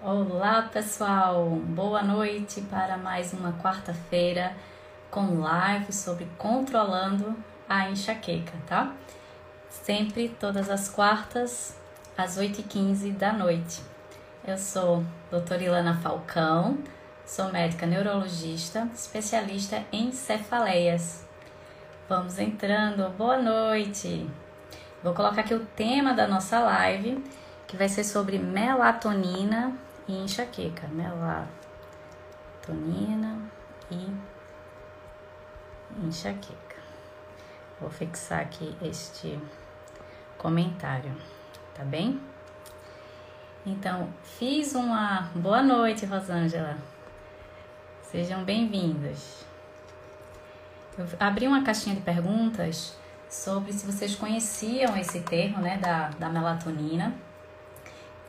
Olá 0.00 0.62
pessoal, 0.62 1.44
boa 1.50 2.04
noite 2.04 2.60
para 2.60 2.96
mais 2.96 3.32
uma 3.32 3.54
quarta-feira 3.54 4.54
com 5.10 5.40
live 5.40 5.92
sobre 5.92 6.24
controlando 6.38 7.34
a 7.68 7.90
enxaqueca, 7.90 8.52
tá? 8.64 8.94
Sempre 9.68 10.28
todas 10.28 10.70
as 10.70 10.88
quartas 10.88 11.76
às 12.16 12.38
8h15 12.38 13.12
da 13.16 13.32
noite. 13.32 13.82
Eu 14.46 14.56
sou 14.56 15.04
doutora 15.32 15.64
Ilana 15.64 15.96
Falcão, 15.96 16.78
sou 17.26 17.50
médica 17.50 17.84
neurologista, 17.84 18.88
especialista 18.94 19.82
em 19.90 20.12
cefaleias. 20.12 21.26
Vamos 22.08 22.38
entrando, 22.38 23.10
boa 23.18 23.36
noite! 23.36 24.30
Vou 25.02 25.12
colocar 25.12 25.40
aqui 25.40 25.54
o 25.54 25.66
tema 25.74 26.14
da 26.14 26.28
nossa 26.28 26.60
live, 26.60 27.20
que 27.66 27.76
vai 27.76 27.88
ser 27.88 28.04
sobre 28.04 28.38
melatonina 28.38 29.76
e 30.08 30.16
enxaqueca. 30.16 30.88
Melatonina 30.88 31.48
e 33.90 34.10
enxaqueca. 36.02 36.76
Vou 37.80 37.90
fixar 37.90 38.40
aqui 38.40 38.74
este 38.82 39.38
comentário, 40.36 41.14
tá 41.74 41.84
bem? 41.84 42.20
Então, 43.64 44.08
fiz 44.22 44.74
uma 44.74 45.30
boa 45.34 45.62
noite, 45.62 46.06
Rosângela. 46.06 46.76
Sejam 48.02 48.42
bem-vindas. 48.42 49.44
Eu 50.96 51.06
abri 51.20 51.46
uma 51.46 51.62
caixinha 51.62 51.94
de 51.94 52.00
perguntas 52.00 52.96
sobre 53.28 53.72
se 53.72 53.86
vocês 53.86 54.16
conheciam 54.16 54.96
esse 54.96 55.20
termo, 55.20 55.58
né, 55.58 55.76
da, 55.76 56.08
da 56.08 56.28
melatonina 56.28 57.14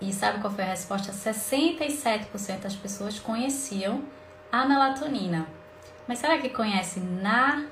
e 0.02 0.13
sabe 0.13 0.39
qual 0.39 0.53
foi 0.53 0.63
a 0.63 0.67
resposta? 0.67 1.12
67% 1.12 2.59
das 2.59 2.76
pessoas 2.76 3.20
conheciam 3.20 4.03
a 4.52 4.65
melatonina. 4.65 5.48
Mas 6.07 6.20
será 6.20 6.37
que 6.37 6.49
conhece 6.49 6.99
na 6.99 7.65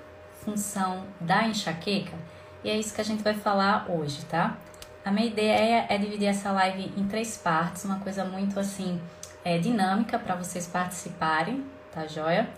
função 0.44 1.06
da 1.20 1.48
enxaqueca? 1.48 2.18
E 2.64 2.70
é 2.70 2.78
isso 2.78 2.94
que 2.94 3.02
a 3.02 3.04
gente 3.04 3.24
vai 3.24 3.34
falar 3.34 3.86
hoje, 3.90 4.26
tá? 4.26 4.58
A 5.04 5.12
minha 5.12 5.28
ideia 5.28 5.86
é 5.90 5.98
dividir 5.98 6.28
essa 6.28 6.52
live 6.52 6.92
em 6.98 7.08
três 7.08 7.38
partes, 7.38 7.86
uma 7.86 8.00
coisa 8.00 8.26
muito 8.26 8.60
assim 8.60 9.02
é, 9.44 9.58
dinâmica 9.58 10.20
para 10.20 10.36
vocês 10.36 10.68
participarem, 10.68 11.66
tá 11.94 12.06
joia? 12.06 12.50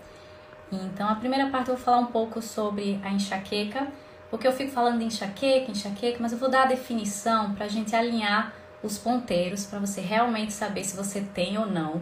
Então, 0.72 1.08
a 1.08 1.14
primeira 1.14 1.48
parte 1.48 1.70
eu 1.70 1.76
vou 1.76 1.84
falar 1.84 1.98
um 1.98 2.06
pouco 2.06 2.42
sobre 2.42 3.00
a 3.04 3.10
enxaqueca, 3.10 3.86
porque 4.28 4.46
eu 4.46 4.52
fico 4.52 4.72
falando 4.72 4.98
de 4.98 5.04
enxaqueca, 5.04 5.70
enxaqueca, 5.70 6.18
mas 6.20 6.32
eu 6.32 6.38
vou 6.38 6.50
dar 6.50 6.64
a 6.64 6.66
definição 6.66 7.54
para 7.54 7.66
a 7.66 7.68
gente 7.68 7.94
alinhar 7.94 8.52
os 8.82 8.98
ponteiros 8.98 9.66
para 9.66 9.78
você 9.78 10.00
realmente 10.00 10.52
saber 10.52 10.84
se 10.84 10.96
você 10.96 11.20
tem 11.20 11.58
ou 11.58 11.66
não, 11.66 12.00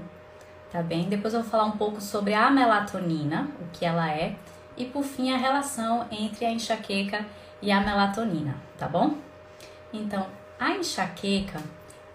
tá 0.70 0.82
bem? 0.82 1.08
Depois 1.08 1.34
eu 1.34 1.42
vou 1.42 1.50
falar 1.50 1.64
um 1.64 1.76
pouco 1.76 2.00
sobre 2.00 2.34
a 2.34 2.50
melatonina, 2.50 3.48
o 3.60 3.66
que 3.72 3.84
ela 3.84 4.10
é, 4.10 4.36
e 4.76 4.84
por 4.84 5.02
fim 5.02 5.32
a 5.32 5.36
relação 5.36 6.06
entre 6.10 6.44
a 6.44 6.52
enxaqueca 6.52 7.26
e 7.60 7.72
a 7.72 7.80
melatonina, 7.80 8.56
tá 8.78 8.88
bom? 8.88 9.16
Então, 9.92 10.26
a 10.58 10.70
enxaqueca, 10.70 11.60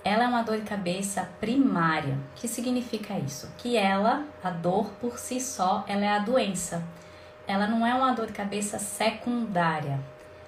ela 0.04 0.24
é 0.24 0.28
uma 0.28 0.44
dor 0.44 0.58
de 0.58 0.64
cabeça 0.64 1.30
primária. 1.40 2.14
O 2.14 2.36
que 2.36 2.48
significa 2.48 3.18
isso? 3.18 3.52
Que 3.58 3.78
ela, 3.78 4.26
a 4.44 4.50
dor 4.50 4.92
por 5.00 5.18
si 5.18 5.40
só, 5.40 5.84
ela 5.88 6.04
é 6.04 6.10
a 6.10 6.20
doença. 6.20 6.84
Ela 7.48 7.68
não 7.68 7.86
é 7.86 7.94
uma 7.94 8.14
dor 8.14 8.28
de 8.28 8.34
cabeça 8.34 8.80
secundária. 8.80 10.00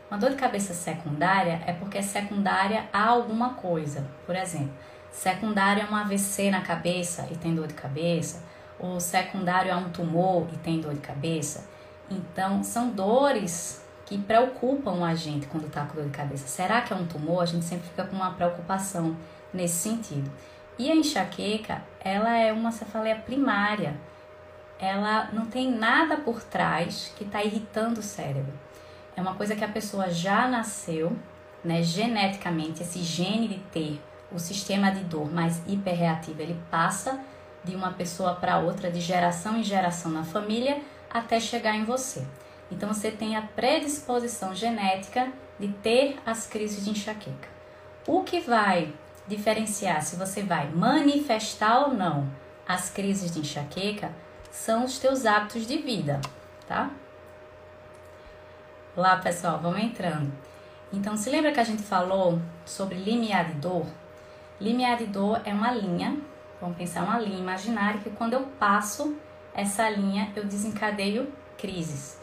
Uma 0.10 0.20
dor 0.20 0.30
de 0.30 0.36
cabeça 0.36 0.74
secundária 0.74 1.64
é 1.66 1.74
porque 1.74 1.98
é 1.98 2.02
secundária 2.02 2.86
a 2.94 3.08
alguma 3.08 3.56
coisa. 3.56 4.06
Por 4.26 4.36
exemplo, 4.36 4.72
secundário 5.12 5.82
é 5.82 5.92
um 5.92 5.96
AVC 5.96 6.52
na 6.52 6.62
cabeça 6.62 7.28
e 7.32 7.36
tem 7.36 7.56
dor 7.56 7.68
de 7.68 7.74
cabeça, 7.74 8.44
ou 8.80 9.00
secundário 9.00 9.72
é 9.72 9.76
um 9.76 9.90
tumor 9.90 10.48
e 10.54 10.58
tem 10.58 10.80
dor 10.80 10.94
de 10.94 11.00
cabeça. 11.00 11.66
Então, 12.10 12.64
são 12.64 12.92
dores 12.92 13.84
que 14.06 14.16
preocupam 14.16 15.04
a 15.04 15.16
gente 15.16 15.48
quando 15.48 15.66
está 15.66 15.84
com 15.86 15.96
dor 15.96 16.06
de 16.06 16.12
cabeça. 16.12 16.48
Será 16.48 16.82
que 16.82 16.94
é 16.94 16.96
um 16.96 17.08
tumor? 17.08 17.42
A 17.42 17.48
gente 17.48 17.66
sempre 17.66 17.88
fica 17.88 18.04
com 18.04 18.16
uma 18.16 18.32
preocupação 18.32 19.18
nesse 19.52 19.78
sentido. 19.78 20.32
E 20.78 20.92
a 20.92 20.96
enxaqueca, 20.96 21.82
ela 22.00 22.38
é 22.38 22.54
uma 22.54 22.72
cefaleia 22.72 23.16
primária. 23.16 23.96
Ela 24.78 25.30
não 25.34 25.48
tem 25.48 25.72
nada 25.72 26.18
por 26.18 26.44
trás 26.44 27.12
que 27.18 27.24
está 27.24 27.44
irritando 27.44 28.02
o 28.02 28.04
cérebro 28.04 28.65
é 29.16 29.22
uma 29.22 29.36
coisa 29.36 29.56
que 29.56 29.64
a 29.64 29.70
pessoa 29.70 30.10
já 30.10 30.48
nasceu, 30.48 31.16
né, 31.64 31.82
geneticamente, 31.82 32.84
esse 32.84 33.00
gene 33.00 33.48
de 33.48 33.58
ter 33.72 34.02
o 34.32 34.40
sistema 34.40 34.92
de 34.92 35.04
dor 35.04 35.32
mais 35.32 35.62
hiperreativo, 35.68 36.42
ele 36.42 36.60
passa 36.70 37.20
de 37.64 37.76
uma 37.76 37.94
pessoa 37.94 38.36
para 38.36 38.60
outra, 38.60 38.92
de 38.92 39.00
geração 39.00 39.58
em 39.58 39.64
geração 39.64 40.12
na 40.12 40.24
família, 40.24 40.82
até 41.10 41.40
chegar 41.40 41.76
em 41.76 41.86
você. 41.86 42.26
Então 42.72 42.94
você 42.94 43.10
tem 43.10 43.36
a 43.36 43.42
predisposição 43.42 44.54
genética 44.54 45.32
de 45.60 45.70
ter 45.70 46.18
as 46.26 46.46
crises 46.46 46.84
de 46.84 46.92
enxaqueca. 46.92 47.48
O 48.06 48.24
que 48.24 48.40
vai 48.42 48.94
diferenciar 49.28 50.02
se 50.04 50.16
você 50.16 50.44
vai 50.44 50.70
manifestar 50.70 51.88
ou 51.88 51.94
não 51.94 52.30
as 52.68 52.90
crises 52.90 53.32
de 53.32 53.40
enxaqueca 53.40 54.12
são 54.52 54.86
os 54.86 55.00
teus 55.00 55.26
hábitos 55.26 55.66
de 55.66 55.78
vida, 55.78 56.20
tá? 56.68 56.92
Lá, 58.96 59.18
pessoal, 59.18 59.60
vamos 59.60 59.82
entrando. 59.82 60.32
Então, 60.94 61.18
se 61.18 61.30
lembra 61.30 61.52
que 61.52 61.60
a 61.60 61.66
gente 61.66 61.84
falou 61.84 62.42
sobre 62.66 62.96
limiar 62.96 63.44
de 63.44 63.56
dor? 63.56 63.86
Limiar 64.58 64.98
de 64.98 65.06
dor 65.06 65.42
é 65.44 65.54
uma 65.54 65.70
linha, 65.74 66.18
vamos 66.62 66.78
pensar 66.78 67.04
uma 67.04 67.20
linha 67.20 67.38
imaginária 67.38 68.00
que 68.00 68.10
quando 68.12 68.34
eu 68.34 68.44
passo 68.58 69.18
essa 69.54 69.90
linha, 69.90 70.32
eu 70.34 70.46
desencadeio 70.46 71.30
crises. 71.58 72.18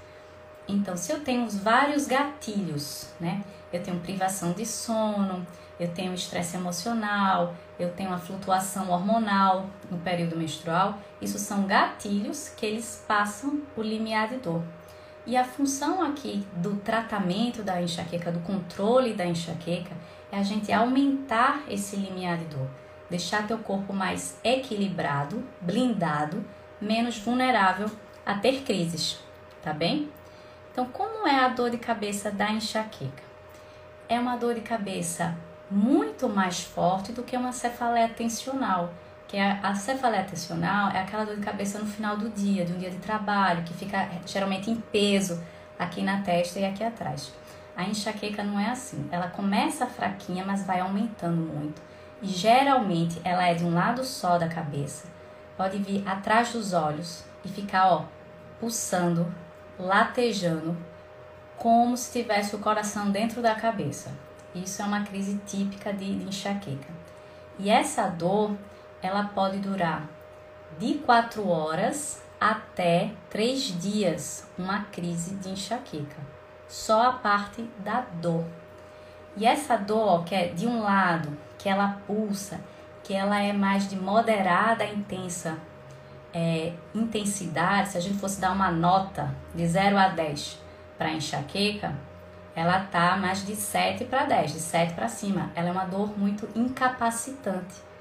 Então, 0.66 0.96
se 0.96 1.12
eu 1.12 1.20
tenho 1.20 1.46
vários 1.46 2.06
gatilhos, 2.06 3.12
né? 3.20 3.44
Eu 3.70 3.82
tenho 3.82 4.00
privação 4.00 4.52
de 4.52 4.64
sono, 4.64 5.46
eu 5.78 5.88
tenho 5.92 6.14
estresse 6.14 6.56
emocional, 6.56 7.54
eu 7.78 7.92
tenho 7.92 8.14
a 8.14 8.18
flutuação 8.18 8.90
hormonal 8.90 9.66
no 9.90 9.98
período 9.98 10.38
menstrual, 10.38 10.98
isso 11.20 11.38
são 11.38 11.66
gatilhos 11.66 12.48
que 12.48 12.64
eles 12.64 13.04
passam 13.06 13.60
o 13.76 13.82
limiar 13.82 14.28
de 14.28 14.36
dor. 14.36 14.62
E 15.24 15.36
a 15.36 15.44
função 15.44 16.02
aqui 16.02 16.44
do 16.56 16.76
tratamento 16.76 17.62
da 17.62 17.80
enxaqueca, 17.80 18.32
do 18.32 18.40
controle 18.40 19.14
da 19.14 19.24
enxaqueca, 19.24 19.94
é 20.32 20.38
a 20.38 20.42
gente 20.42 20.72
aumentar 20.72 21.62
esse 21.68 21.94
limiar 21.94 22.38
de 22.38 22.46
dor, 22.46 22.68
deixar 23.08 23.46
teu 23.46 23.58
corpo 23.58 23.92
mais 23.92 24.36
equilibrado, 24.42 25.44
blindado, 25.60 26.44
menos 26.80 27.18
vulnerável 27.18 27.88
a 28.26 28.34
ter 28.34 28.62
crises, 28.62 29.20
tá 29.62 29.72
bem? 29.72 30.10
Então, 30.72 30.86
como 30.86 31.28
é 31.28 31.38
a 31.38 31.48
dor 31.48 31.70
de 31.70 31.78
cabeça 31.78 32.30
da 32.30 32.50
enxaqueca? 32.50 33.22
É 34.08 34.18
uma 34.18 34.36
dor 34.36 34.54
de 34.54 34.62
cabeça 34.62 35.36
muito 35.70 36.28
mais 36.28 36.62
forte 36.62 37.12
do 37.12 37.22
que 37.22 37.36
uma 37.36 37.52
cefaleia 37.52 38.08
tensional 38.08 38.92
que 39.32 39.38
é 39.38 39.58
a 39.62 39.74
cefaleia 39.74 40.24
tensional 40.24 40.90
é 40.90 41.00
aquela 41.00 41.24
dor 41.24 41.36
de 41.36 41.40
cabeça 41.40 41.78
no 41.78 41.86
final 41.86 42.18
do 42.18 42.28
dia, 42.28 42.66
de 42.66 42.72
um 42.74 42.76
dia 42.76 42.90
de 42.90 42.98
trabalho, 42.98 43.64
que 43.64 43.72
fica 43.72 44.06
geralmente 44.26 44.70
em 44.70 44.76
peso 44.76 45.42
aqui 45.78 46.02
na 46.02 46.20
testa 46.20 46.60
e 46.60 46.66
aqui 46.66 46.84
atrás. 46.84 47.32
A 47.74 47.82
enxaqueca 47.82 48.44
não 48.44 48.60
é 48.60 48.68
assim. 48.68 49.08
Ela 49.10 49.28
começa 49.28 49.86
fraquinha, 49.86 50.44
mas 50.44 50.66
vai 50.66 50.80
aumentando 50.80 51.40
muito. 51.40 51.80
E 52.20 52.26
geralmente 52.26 53.22
ela 53.24 53.46
é 53.46 53.54
de 53.54 53.64
um 53.64 53.72
lado 53.72 54.04
só 54.04 54.36
da 54.36 54.48
cabeça. 54.48 55.08
Pode 55.56 55.78
vir 55.78 56.06
atrás 56.06 56.52
dos 56.52 56.74
olhos 56.74 57.24
e 57.42 57.48
ficar, 57.48 57.90
ó, 57.90 58.04
pulsando, 58.60 59.34
latejando, 59.78 60.76
como 61.56 61.96
se 61.96 62.12
tivesse 62.20 62.54
o 62.54 62.58
coração 62.58 63.10
dentro 63.10 63.40
da 63.40 63.54
cabeça. 63.54 64.12
Isso 64.54 64.82
é 64.82 64.84
uma 64.84 65.04
crise 65.04 65.40
típica 65.46 65.90
de, 65.90 66.18
de 66.18 66.28
enxaqueca. 66.28 66.92
E 67.58 67.70
essa 67.70 68.08
dor, 68.08 68.54
ela 69.02 69.24
pode 69.24 69.58
durar 69.58 70.08
de 70.78 70.94
4 70.94 71.46
horas 71.48 72.22
até 72.40 73.10
3 73.30 73.80
dias, 73.80 74.48
uma 74.56 74.84
crise 74.84 75.34
de 75.36 75.50
enxaqueca. 75.50 76.20
Só 76.68 77.08
a 77.08 77.12
parte 77.12 77.62
da 77.78 78.04
dor. 78.20 78.44
E 79.36 79.44
essa 79.44 79.76
dor, 79.76 80.24
que 80.24 80.34
é 80.34 80.48
de 80.48 80.66
um 80.66 80.82
lado, 80.82 81.36
que 81.58 81.68
ela 81.68 81.98
pulsa, 82.06 82.60
que 83.02 83.12
ela 83.12 83.40
é 83.40 83.52
mais 83.52 83.88
de 83.88 83.96
moderada 83.96 84.84
a 84.84 84.92
intensa 84.92 85.58
é, 86.32 86.72
intensidade, 86.94 87.90
se 87.90 87.98
a 87.98 88.00
gente 88.00 88.18
fosse 88.18 88.40
dar 88.40 88.52
uma 88.52 88.70
nota 88.70 89.34
de 89.54 89.66
0 89.66 89.98
a 89.98 90.08
10 90.08 90.58
para 90.96 91.12
enxaqueca, 91.12 91.94
ela 92.54 92.80
tá 92.80 93.16
mais 93.16 93.44
de 93.44 93.54
7 93.54 94.04
para 94.04 94.24
10, 94.24 94.52
de 94.52 94.60
7 94.60 94.94
para 94.94 95.08
cima. 95.08 95.50
Ela 95.54 95.68
é 95.68 95.72
uma 95.72 95.84
dor 95.84 96.18
muito 96.18 96.48
incapacitante. 96.54 97.91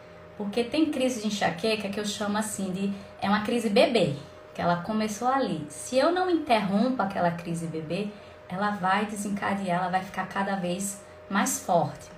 Porque 0.42 0.64
tem 0.64 0.88
crise 0.88 1.22
de 1.22 1.28
enxaqueca 1.28 1.88
que 1.88 2.00
eu 2.00 2.06
chamo 2.06 2.36
assim 2.36 2.72
de 2.72 2.92
é 3.22 3.30
uma 3.30 3.44
crise 3.44 3.70
bebê, 3.70 4.16
que 4.56 4.62
ela 4.62 4.78
começou 4.78 5.28
ali. 5.28 5.68
Se 5.70 6.00
eu 6.00 6.12
não 6.12 6.32
interrompo 6.32 7.00
aquela 7.00 7.30
crise 7.30 7.68
bebê, 7.68 8.10
ela 8.50 8.72
vai 8.72 9.06
desencadear, 9.06 9.82
ela 9.82 9.92
vai 9.92 10.02
ficar 10.02 10.28
cada 10.28 10.56
vez 10.56 11.00
mais 11.30 11.60
forte. 11.60 12.10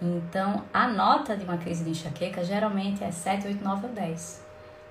Então, 0.00 0.62
a 0.72 0.86
nota 0.86 1.36
de 1.36 1.44
uma 1.44 1.58
crise 1.58 1.82
de 1.82 1.90
enxaqueca 1.90 2.44
geralmente 2.44 3.02
é 3.02 3.10
7, 3.10 3.48
8, 3.48 3.64
9 3.64 3.88
ou 3.88 3.92
10. 3.92 4.44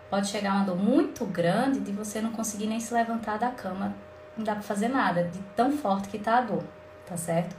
Pode 0.09 0.27
chegar 0.27 0.51
uma 0.55 0.65
dor 0.65 0.75
muito 0.75 1.23
grande 1.23 1.79
de 1.79 1.93
você 1.93 2.19
não 2.19 2.33
conseguir 2.33 2.67
nem 2.67 2.81
se 2.81 2.93
levantar 2.93 3.39
da 3.39 3.51
cama, 3.51 3.95
não 4.35 4.43
dá 4.43 4.51
para 4.51 4.63
fazer 4.63 4.89
nada, 4.89 5.23
de 5.23 5.39
tão 5.55 5.71
forte 5.71 6.09
que 6.09 6.19
tá 6.19 6.39
a 6.39 6.41
dor, 6.41 6.63
tá 7.05 7.15
certo? 7.15 7.55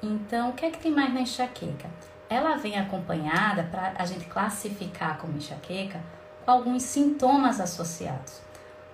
Então, 0.00 0.50
o 0.50 0.52
que 0.52 0.66
é 0.66 0.70
que 0.70 0.78
tem 0.78 0.92
mais 0.92 1.12
na 1.12 1.22
enxaqueca? 1.22 1.90
Ela 2.28 2.56
vem 2.56 2.78
acompanhada 2.78 3.62
para 3.64 3.94
a 3.96 4.04
gente 4.04 4.26
classificar 4.26 5.18
como 5.18 5.36
enxaqueca 5.36 6.00
com 6.44 6.50
alguns 6.50 6.82
sintomas 6.82 7.60
associados. 7.60 8.40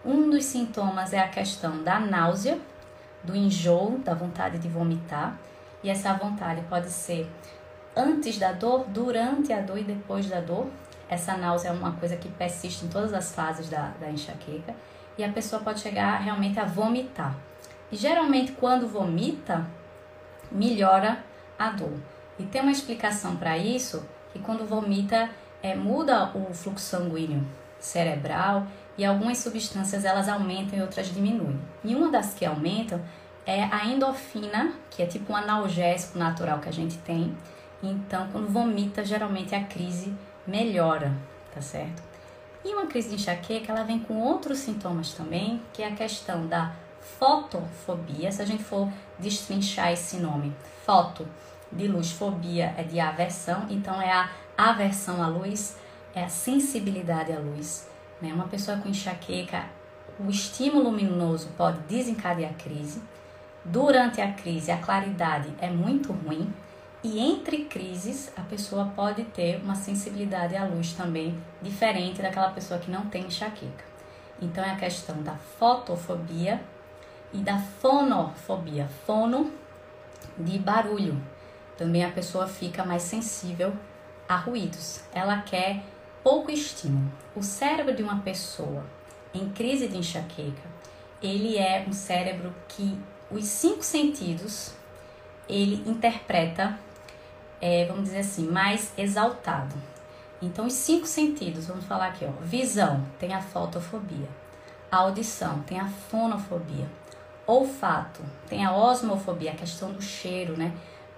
Um 0.05 0.31
dos 0.31 0.45
sintomas 0.45 1.13
é 1.13 1.19
a 1.19 1.29
questão 1.29 1.83
da 1.83 1.99
náusea, 1.99 2.59
do 3.23 3.35
enjoo, 3.35 3.99
da 3.99 4.15
vontade 4.15 4.59
de 4.59 4.69
vomitar, 4.69 5.37
e 5.83 5.91
essa 5.91 6.13
vontade 6.15 6.63
pode 6.69 6.91
ser 6.91 7.31
antes 7.97 8.39
da 8.39 8.53
dor, 8.53 8.85
durante 8.89 9.53
a 9.53 9.61
dor 9.61 9.79
e 9.79 9.85
depois 9.85 10.27
da 10.27 10.41
dor. 10.41 10.69
Essa 11.09 11.37
náusea 11.37 11.69
é 11.69 11.73
uma 11.73 11.93
coisa 11.93 12.17
que 12.17 12.29
persiste 12.29 12.85
em 12.85 12.89
todas 12.89 13.13
as 13.13 13.33
fases 13.33 13.69
da, 13.69 13.93
da 14.01 14.11
enxaqueca 14.11 14.75
e 15.17 15.25
a 15.25 15.31
pessoa 15.31 15.63
pode 15.63 15.81
chegar 15.81 16.19
realmente 16.19 16.59
a 16.59 16.65
vomitar. 16.65 17.37
E 17.91 17.97
geralmente, 17.97 18.53
quando 18.53 18.89
vomita, 18.89 19.67
melhora 20.51 21.23
a 21.59 21.71
dor. 21.71 22.14
E 22.39 22.45
tem 22.45 22.61
uma 22.61 22.73
explicação 22.73 23.37
para 23.37 23.57
isso, 23.57 24.05
que 24.33 24.39
quando 24.39 24.67
vomita, 24.67 25.31
é, 25.63 25.75
muda 25.75 26.31
o 26.35 26.53
fluxo 26.53 26.85
sanguíneo 26.85 27.47
cerebral 27.79 28.67
e 28.97 29.05
algumas 29.05 29.39
substâncias 29.39 30.05
elas 30.05 30.29
aumentam 30.29 30.79
e 30.79 30.83
outras 30.83 31.13
diminuem. 31.13 31.61
E 31.85 31.95
uma 31.95 32.11
das 32.11 32.35
que 32.35 32.45
aumentam 32.45 33.01
é 33.47 33.65
a 33.65 33.87
endorfina, 33.87 34.73
que 34.91 35.03
é 35.03 35.07
tipo 35.07 35.33
um 35.33 35.37
analgésico 35.37 36.19
natural 36.19 36.61
que 36.61 36.69
a 36.69 36.73
gente 36.73 36.97
tem. 36.99 37.37
Então, 37.83 38.29
quando 38.33 38.49
vomita, 38.49 39.05
geralmente 39.05 39.55
a 39.55 39.63
crise 39.63 40.15
melhora, 40.47 41.13
tá 41.55 41.61
certo? 41.61 42.03
E 42.65 42.73
uma 42.73 42.87
crise 42.87 43.11
de 43.11 43.17
enxaqueca, 43.17 43.73
ela 43.73 43.85
vem 43.85 43.99
com 43.99 44.15
outros 44.15 44.59
sintomas 44.59 45.13
também, 45.13 45.61
que 45.73 45.83
é 45.83 45.89
a 45.89 45.95
questão 45.95 46.47
da 46.47 46.73
fotofobia. 47.19 48.33
Se 48.33 48.41
a 48.41 48.47
gente 48.47 48.65
for 48.65 48.89
destrinchar 49.19 49.93
esse 49.93 50.17
nome, 50.17 50.55
foto 50.87 51.29
de 51.71 51.89
luz, 51.89 52.13
fobia 52.13 52.75
é 52.77 52.83
de 52.83 53.01
aversão, 53.01 53.67
então 53.69 54.01
é 54.01 54.13
a 54.13 54.31
aversão 54.57 55.23
à 55.23 55.27
luz, 55.27 55.77
é 56.15 56.25
a 56.25 56.29
sensibilidade 56.29 57.33
à 57.33 57.39
luz. 57.39 57.89
Né? 58.21 58.33
Uma 58.33 58.47
pessoa 58.47 58.79
com 58.79 58.89
enxaqueca, 58.89 59.65
o 60.19 60.31
estímulo 60.31 60.91
luminoso 60.91 61.49
pode 61.57 61.79
desencadear 61.81 62.55
crise. 62.55 63.03
Durante 63.65 64.21
a 64.21 64.33
crise, 64.33 64.71
a 64.71 64.77
claridade 64.77 65.53
é 65.59 65.69
muito 65.69 66.13
ruim, 66.13 66.53
e 67.05 67.21
entre 67.21 67.65
crises, 67.65 68.33
a 68.35 68.41
pessoa 68.41 68.91
pode 68.97 69.25
ter 69.25 69.61
uma 69.63 69.75
sensibilidade 69.75 70.57
à 70.57 70.65
luz 70.65 70.95
também 70.95 71.39
diferente 71.61 72.23
daquela 72.23 72.51
pessoa 72.51 72.81
que 72.81 72.91
não 72.91 73.07
tem 73.11 73.27
enxaqueca. 73.27 73.85
Então 74.41 74.65
é 74.65 74.71
a 74.71 74.77
questão 74.77 75.23
da 75.23 75.35
fotofobia 75.35 76.63
e 77.31 77.39
da 77.39 77.59
fonofobia. 77.59 78.89
Fono 79.07 79.53
de 80.39 80.59
barulho. 80.59 81.21
Também 81.77 82.05
a 82.05 82.11
pessoa 82.11 82.47
fica 82.47 82.85
mais 82.85 83.03
sensível 83.03 83.73
a 84.29 84.37
ruídos. 84.37 85.01
Ela 85.13 85.43
quer 85.43 85.83
pouco 86.23 86.51
estímulo. 86.51 87.11
O 87.35 87.43
cérebro 87.43 87.95
de 87.95 88.03
uma 88.03 88.21
pessoa 88.21 88.85
em 89.33 89.49
crise 89.51 89.89
de 89.89 89.99
enxaqueca, 89.99 90.69
ele 91.23 91.59
é 91.59 91.85
um 91.89 91.93
cérebro 91.93 92.55
que 92.69 92.99
os 93.31 93.45
cinco 93.45 93.83
sentidos 93.83 94.73
ele 95.49 95.83
interpreta 95.89 96.79
é, 97.67 97.87
vamos 97.87 98.05
dizer 98.05 98.19
assim, 98.19 98.47
mais 98.47 98.93
exaltado. 98.99 99.75
Então, 100.43 100.67
os 100.67 100.75
cinco 100.75 101.07
sentidos, 101.07 101.67
vamos 101.67 101.87
falar 101.87 102.09
aqui, 102.09 102.27
ó. 102.27 102.45
Visão, 102.45 103.03
tem 103.19 103.33
a 103.33 103.41
fotofobia. 103.41 104.29
Audição, 104.91 105.63
tem 105.63 105.81
a 105.81 105.89
fonofobia. 105.89 106.87
Olfato, 107.47 108.21
tem 108.49 108.67
a 108.67 108.77
osmofobia, 108.77 109.53
a 109.53 109.55
questão 109.55 109.93
do 109.93 110.03
cheiro, 110.03 110.59
né? 110.59 110.75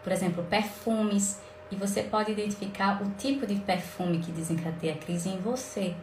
Por 0.06 0.12
exemplo, 0.12 0.44
perfumes. 0.44 1.40
E 1.68 1.74
você 1.74 2.04
pode 2.04 2.30
identificar 2.30 3.02
o 3.02 3.10
tipo 3.18 3.44
de 3.44 3.56
perfume 3.56 4.20
que 4.20 4.30
desencadeia 4.30 4.94
a 4.94 4.96
crise 4.96 5.28
em 5.28 5.40
você. 5.40 5.96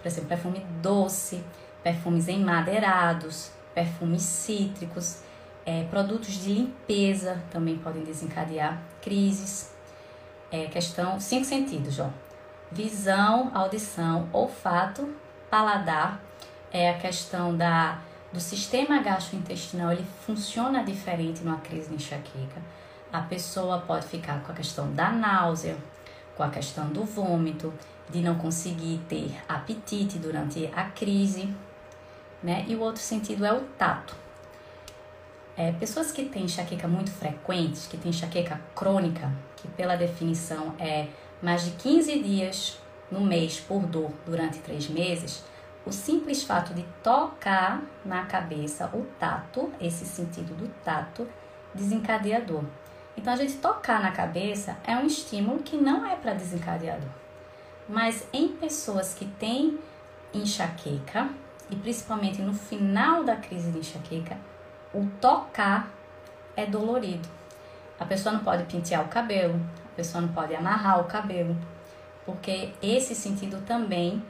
Por 0.00 0.06
exemplo, 0.06 0.28
perfume 0.28 0.60
doce, 0.80 1.42
perfumes 1.82 2.28
emadeirados, 2.28 3.50
perfumes 3.74 4.22
cítricos, 4.22 5.22
é, 5.66 5.82
produtos 5.90 6.34
de 6.34 6.52
limpeza 6.52 7.42
também 7.50 7.76
podem 7.78 8.04
desencadear 8.04 8.80
crises 9.02 9.76
é 10.50 10.66
questão 10.66 11.20
cinco 11.20 11.44
sentidos, 11.44 12.00
ó. 12.00 12.08
Visão, 12.70 13.50
audição, 13.54 14.28
olfato, 14.32 15.14
paladar, 15.50 16.20
é 16.72 16.90
a 16.90 16.98
questão 16.98 17.56
da 17.56 17.98
do 18.30 18.40
sistema 18.40 19.00
gastrointestinal, 19.00 19.90
ele 19.90 20.04
funciona 20.26 20.84
diferente 20.84 21.42
numa 21.42 21.56
crise 21.58 21.88
de 21.88 21.94
enxaqueca. 21.94 22.60
A 23.12 23.20
pessoa 23.22 23.78
pode 23.78 24.06
ficar 24.06 24.42
com 24.42 24.52
a 24.52 24.54
questão 24.54 24.92
da 24.92 25.10
náusea, 25.10 25.76
com 26.36 26.42
a 26.42 26.50
questão 26.50 26.88
do 26.88 27.04
vômito, 27.04 27.72
de 28.10 28.20
não 28.20 28.36
conseguir 28.36 29.00
ter 29.08 29.34
apetite 29.48 30.18
durante 30.18 30.70
a 30.74 30.84
crise, 30.84 31.52
né? 32.42 32.64
E 32.68 32.74
o 32.74 32.80
outro 32.80 33.02
sentido 33.02 33.44
é 33.44 33.52
o 33.52 33.60
tato. 33.78 34.14
É, 35.56 35.72
pessoas 35.72 36.12
que 36.12 36.24
têm 36.24 36.44
enxaqueca 36.44 36.86
muito 36.86 37.10
frequentes, 37.10 37.86
que 37.86 37.96
têm 37.96 38.10
enxaqueca 38.10 38.60
crônica, 38.74 39.30
que 39.56 39.66
pela 39.68 39.96
definição 39.96 40.74
é 40.78 41.08
mais 41.42 41.64
de 41.64 41.72
15 41.72 42.22
dias 42.22 42.78
no 43.10 43.20
mês 43.20 43.58
por 43.58 43.80
dor 43.86 44.12
durante 44.24 44.58
três 44.58 44.88
meses, 44.88 45.42
o 45.84 45.92
simples 45.92 46.42
fato 46.42 46.74
de 46.74 46.84
tocar 47.02 47.82
na 48.04 48.24
cabeça, 48.26 48.90
o 48.92 49.06
tato, 49.18 49.72
esse 49.80 50.04
sentido 50.04 50.54
do 50.54 50.68
tato, 50.84 51.26
desencadeia 51.74 52.40
dor. 52.40 52.64
Então, 53.18 53.32
a 53.32 53.36
gente 53.36 53.54
tocar 53.54 54.00
na 54.00 54.12
cabeça 54.12 54.76
é 54.86 54.94
um 54.94 55.04
estímulo 55.04 55.58
que 55.58 55.76
não 55.76 56.06
é 56.06 56.14
para 56.14 56.34
desencadear 56.34 57.00
dor. 57.00 57.10
Mas 57.88 58.24
em 58.32 58.46
pessoas 58.46 59.12
que 59.12 59.24
têm 59.24 59.76
enxaqueca, 60.32 61.28
e 61.68 61.74
principalmente 61.74 62.40
no 62.40 62.54
final 62.54 63.24
da 63.24 63.34
crise 63.34 63.72
de 63.72 63.78
enxaqueca, 63.80 64.36
o 64.94 65.04
tocar 65.20 65.90
é 66.56 66.64
dolorido. 66.64 67.28
A 67.98 68.04
pessoa 68.04 68.32
não 68.32 68.44
pode 68.44 68.62
pentear 68.72 69.04
o 69.04 69.08
cabelo, 69.08 69.60
a 69.92 69.96
pessoa 69.96 70.22
não 70.22 70.28
pode 70.28 70.54
amarrar 70.54 71.00
o 71.00 71.04
cabelo, 71.04 71.56
porque 72.24 72.72
esse 72.80 73.16
sentido 73.16 73.60
também 73.66 74.22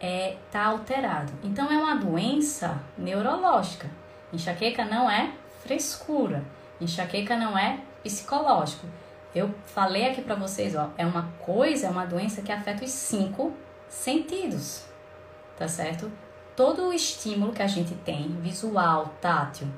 é 0.00 0.36
tá 0.52 0.66
alterado. 0.66 1.32
Então 1.42 1.68
é 1.72 1.76
uma 1.76 1.96
doença 1.96 2.80
neurológica. 2.96 3.90
Enxaqueca 4.32 4.84
não 4.84 5.10
é 5.10 5.32
frescura. 5.64 6.44
Enxaqueca 6.80 7.36
não 7.36 7.58
é 7.58 7.80
psicológico. 8.08 8.86
Eu 9.34 9.54
falei 9.66 10.10
aqui 10.10 10.22
para 10.22 10.34
vocês, 10.34 10.74
ó, 10.74 10.88
é 10.96 11.04
uma 11.04 11.30
coisa, 11.38 11.86
é 11.86 11.90
uma 11.90 12.06
doença 12.06 12.40
que 12.40 12.50
afeta 12.50 12.84
os 12.84 12.90
cinco 12.90 13.52
sentidos, 13.88 14.84
tá 15.56 15.68
certo? 15.68 16.10
Todo 16.56 16.88
o 16.88 16.92
estímulo 16.92 17.52
que 17.52 17.62
a 17.62 17.66
gente 17.66 17.94
tem, 17.96 18.28
visual, 18.40 19.14
tátil, 19.20 19.68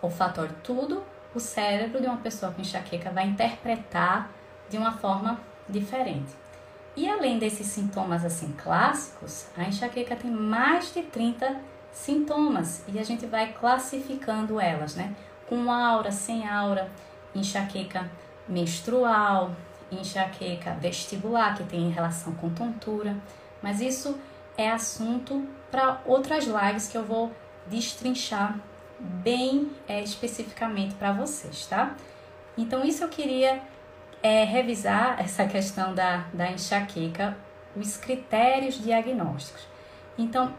olfatório, 0.00 0.54
tudo 0.62 1.02
o 1.34 1.40
cérebro 1.40 2.00
de 2.00 2.06
uma 2.06 2.16
pessoa 2.16 2.52
com 2.52 2.60
enxaqueca 2.60 3.10
vai 3.10 3.26
interpretar 3.26 4.30
de 4.68 4.78
uma 4.78 4.92
forma 4.92 5.40
diferente. 5.68 6.32
E 6.96 7.08
além 7.08 7.38
desses 7.38 7.66
sintomas 7.66 8.24
assim 8.24 8.52
clássicos, 8.52 9.46
a 9.56 9.64
enxaqueca 9.64 10.16
tem 10.16 10.30
mais 10.30 10.92
de 10.94 11.02
30 11.02 11.60
sintomas 11.92 12.82
e 12.88 12.98
a 12.98 13.02
gente 13.02 13.26
vai 13.26 13.52
classificando 13.52 14.60
elas, 14.60 14.94
né? 14.94 15.14
Com 15.48 15.70
aura, 15.70 16.12
sem 16.12 16.48
aura, 16.48 16.90
enxaqueca 17.34 18.10
menstrual, 18.48 19.54
enxaqueca 19.90 20.74
vestibular, 20.74 21.56
que 21.56 21.64
tem 21.64 21.90
relação 21.90 22.34
com 22.34 22.50
tontura, 22.50 23.16
mas 23.62 23.80
isso 23.80 24.18
é 24.56 24.70
assunto 24.70 25.46
para 25.70 26.00
outras 26.04 26.44
lives 26.44 26.88
que 26.88 26.96
eu 26.96 27.04
vou 27.04 27.32
destrinchar 27.66 28.58
bem 28.98 29.70
é, 29.88 30.02
especificamente 30.02 30.94
para 30.94 31.12
vocês, 31.12 31.66
tá? 31.66 31.94
Então, 32.56 32.84
isso 32.84 33.02
eu 33.02 33.08
queria 33.08 33.62
é, 34.22 34.44
revisar 34.44 35.16
essa 35.20 35.46
questão 35.46 35.94
da, 35.94 36.26
da 36.32 36.50
enxaqueca, 36.50 37.36
os 37.74 37.96
critérios 37.96 38.82
diagnósticos. 38.82 39.66
Então, 40.18 40.52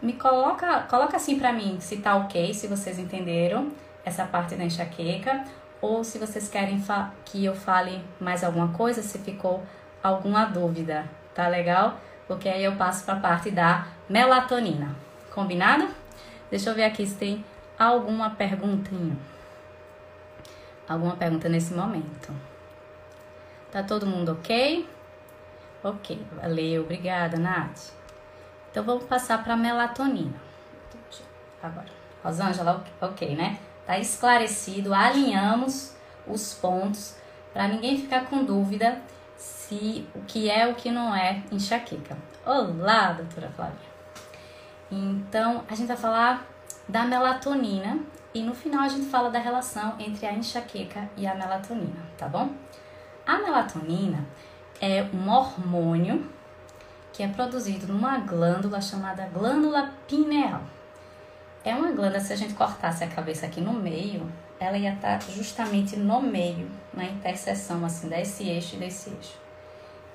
me 0.00 0.14
coloca, 0.14 0.82
coloca 0.82 1.16
assim 1.16 1.38
para 1.38 1.52
mim 1.52 1.78
se 1.80 1.98
tá 1.98 2.16
ok, 2.16 2.54
se 2.54 2.66
vocês 2.66 2.98
entenderam 2.98 3.70
essa 4.04 4.24
parte 4.24 4.54
da 4.54 4.64
enxaqueca, 4.64 5.44
ou 5.80 6.04
se 6.04 6.18
vocês 6.18 6.48
querem 6.48 6.82
que 7.24 7.44
eu 7.44 7.54
fale 7.54 8.04
mais 8.20 8.44
alguma 8.44 8.68
coisa, 8.68 9.02
se 9.02 9.18
ficou 9.18 9.62
alguma 10.02 10.44
dúvida, 10.44 11.06
tá 11.34 11.48
legal? 11.48 11.98
Porque 12.26 12.48
aí 12.48 12.62
eu 12.62 12.76
passo 12.76 13.04
para 13.04 13.14
a 13.14 13.20
parte 13.20 13.50
da 13.50 13.86
melatonina. 14.08 14.94
Combinado? 15.34 15.88
Deixa 16.50 16.70
eu 16.70 16.74
ver 16.74 16.84
aqui 16.84 17.06
se 17.06 17.14
tem 17.16 17.44
alguma 17.78 18.30
perguntinha. 18.30 19.16
Alguma 20.88 21.16
pergunta 21.16 21.48
nesse 21.48 21.72
momento. 21.72 22.34
Tá 23.70 23.82
todo 23.82 24.06
mundo 24.06 24.32
ok? 24.32 24.88
Ok, 25.82 26.20
valeu, 26.36 26.82
obrigada, 26.82 27.38
Nath. 27.38 27.92
Então 28.70 28.84
vamos 28.84 29.04
passar 29.04 29.42
para 29.42 29.56
melatonina. 29.56 30.34
Agora, 31.62 31.88
Rosângela, 32.22 32.84
ok, 33.00 33.34
né? 33.34 33.58
Tá 33.86 33.98
esclarecido, 33.98 34.94
alinhamos 34.94 35.94
os 36.26 36.54
pontos 36.54 37.16
para 37.52 37.66
ninguém 37.66 37.98
ficar 37.98 38.26
com 38.26 38.44
dúvida 38.44 39.00
se 39.36 40.06
o 40.14 40.20
que 40.20 40.50
é 40.50 40.68
o 40.68 40.74
que 40.74 40.90
não 40.90 41.14
é 41.14 41.42
enxaqueca. 41.50 42.16
Olá, 42.44 43.12
doutora 43.12 43.50
Flávia. 43.50 43.90
Então, 44.90 45.64
a 45.68 45.74
gente 45.74 45.88
vai 45.88 45.96
falar 45.96 46.46
da 46.88 47.04
melatonina 47.04 47.98
e 48.34 48.42
no 48.42 48.54
final 48.54 48.82
a 48.82 48.88
gente 48.88 49.06
fala 49.08 49.30
da 49.30 49.38
relação 49.38 49.94
entre 49.98 50.26
a 50.26 50.32
enxaqueca 50.32 51.08
e 51.16 51.26
a 51.26 51.34
melatonina, 51.34 52.02
tá 52.16 52.28
bom? 52.28 52.50
A 53.26 53.38
melatonina 53.38 54.24
é 54.80 55.06
um 55.14 55.28
hormônio 55.28 56.28
que 57.12 57.22
é 57.22 57.28
produzido 57.28 57.92
numa 57.92 58.18
glândula 58.18 58.80
chamada 58.80 59.26
glândula 59.26 59.90
pineal. 60.06 60.62
É 61.62 61.74
uma 61.74 61.92
glândula, 61.92 62.20
se 62.20 62.32
a 62.32 62.36
gente 62.36 62.54
cortasse 62.54 63.04
a 63.04 63.08
cabeça 63.08 63.44
aqui 63.44 63.60
no 63.60 63.74
meio, 63.74 64.30
ela 64.58 64.78
ia 64.78 64.94
estar 64.94 65.20
justamente 65.22 65.94
no 65.94 66.22
meio, 66.22 66.70
na 66.92 67.04
interseção 67.04 67.84
assim 67.84 68.08
desse 68.08 68.48
eixo 68.48 68.76
e 68.76 68.78
desse 68.78 69.10
eixo. 69.10 69.38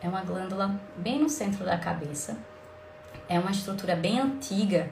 É 0.02 0.10
uma 0.10 0.22
glândula 0.22 0.76
bem 0.98 1.20
no 1.20 1.30
centro 1.30 1.64
da 1.64 1.78
cabeça. 1.78 2.36
É 3.30 3.40
uma 3.40 3.52
estrutura 3.52 3.96
bem 3.96 4.20
antiga 4.20 4.90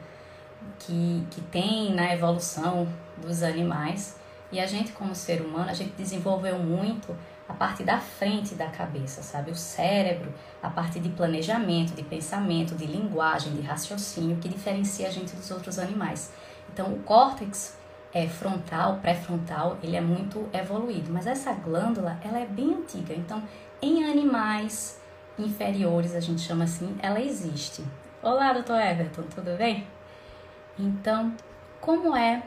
que, 0.80 1.26
que 1.32 1.42
tem 1.42 1.94
na 1.94 2.14
evolução 2.14 2.88
dos 3.18 3.42
animais. 3.42 4.18
E 4.52 4.60
a 4.60 4.68
gente, 4.68 4.92
como 4.92 5.16
ser 5.16 5.42
humano, 5.42 5.72
a 5.72 5.74
gente 5.74 5.94
desenvolveu 5.96 6.60
muito 6.60 7.16
a 7.48 7.54
parte 7.54 7.84
da 7.84 8.00
frente 8.00 8.56
da 8.56 8.68
cabeça, 8.68 9.22
sabe? 9.22 9.52
O 9.52 9.56
cérebro, 9.56 10.34
a 10.62 10.70
parte 10.70 11.00
de 11.00 11.10
planejamento, 11.10 11.94
de 11.94 12.04
pensamento, 12.04 12.76
de 12.76 12.86
linguagem, 12.86 13.54
de 13.54 13.62
raciocínio, 13.62 14.38
que 14.38 14.48
diferencia 14.48 15.08
a 15.08 15.12
gente 15.12 15.36
dos 15.36 15.52
outros 15.52 15.78
animais. 15.78 16.32
Então, 16.74 16.92
o 16.92 17.04
córtex 17.04 17.78
é, 18.12 18.28
frontal, 18.28 18.98
pré-frontal, 19.00 19.78
ele 19.84 19.96
é 19.96 20.02
muito 20.02 20.50
evoluído, 20.52 21.14
mas 21.14 21.28
essa 21.28 21.54
glândula, 21.54 22.20
ela 22.24 22.40
é 22.40 22.48
bem 22.48 22.74
antiga. 22.74 23.14
Então, 23.14 23.44
em 23.80 24.04
animais 24.04 25.00
inferiores, 25.38 26.16
a 26.16 26.20
gente 26.20 26.42
chama 26.42 26.64
assim, 26.64 26.98
ela 27.00 27.22
existe. 27.22 27.84
Olá, 28.24 28.54
doutor 28.54 28.82
Everton, 28.82 29.22
tudo 29.36 29.56
bem? 29.56 29.86
Então, 30.80 31.36
como 31.80 32.16
é, 32.16 32.42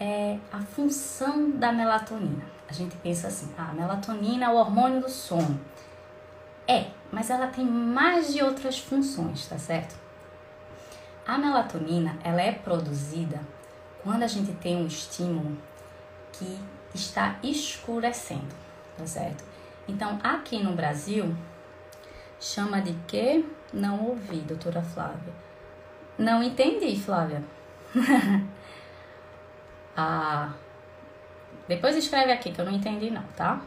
é 0.00 0.38
a 0.52 0.60
função 0.60 1.50
da 1.50 1.72
melatonina? 1.72 2.44
A 2.68 2.72
gente 2.72 2.94
pensa 2.98 3.26
assim, 3.26 3.52
ah, 3.58 3.70
a 3.70 3.74
melatonina 3.74 4.46
é 4.46 4.48
o 4.48 4.54
hormônio 4.54 5.00
do 5.00 5.10
sono. 5.10 5.60
É, 6.68 6.86
mas 7.10 7.28
ela 7.28 7.48
tem 7.48 7.64
mais 7.64 8.32
de 8.32 8.40
outras 8.40 8.78
funções, 8.78 9.48
tá 9.48 9.58
certo? 9.58 10.01
A 11.26 11.38
melatonina, 11.38 12.16
ela 12.24 12.42
é 12.42 12.52
produzida 12.52 13.40
quando 14.02 14.24
a 14.24 14.26
gente 14.26 14.52
tem 14.54 14.76
um 14.76 14.86
estímulo 14.86 15.56
que 16.32 16.58
está 16.94 17.38
escurecendo, 17.42 18.54
tá 18.98 19.06
certo? 19.06 19.44
Então, 19.86 20.18
aqui 20.22 20.62
no 20.62 20.72
Brasil, 20.72 21.34
chama 22.40 22.80
de 22.80 22.92
quê? 23.06 23.44
Não 23.72 24.04
ouvi, 24.04 24.38
doutora 24.38 24.82
Flávia. 24.82 25.32
Não 26.18 26.42
entendi, 26.42 26.96
Flávia. 26.96 27.42
ah, 29.96 30.52
depois 31.68 31.96
escreve 31.96 32.32
aqui 32.32 32.50
que 32.52 32.60
eu 32.60 32.64
não 32.64 32.72
entendi 32.72 33.10
não, 33.10 33.22
tá? 33.36 33.62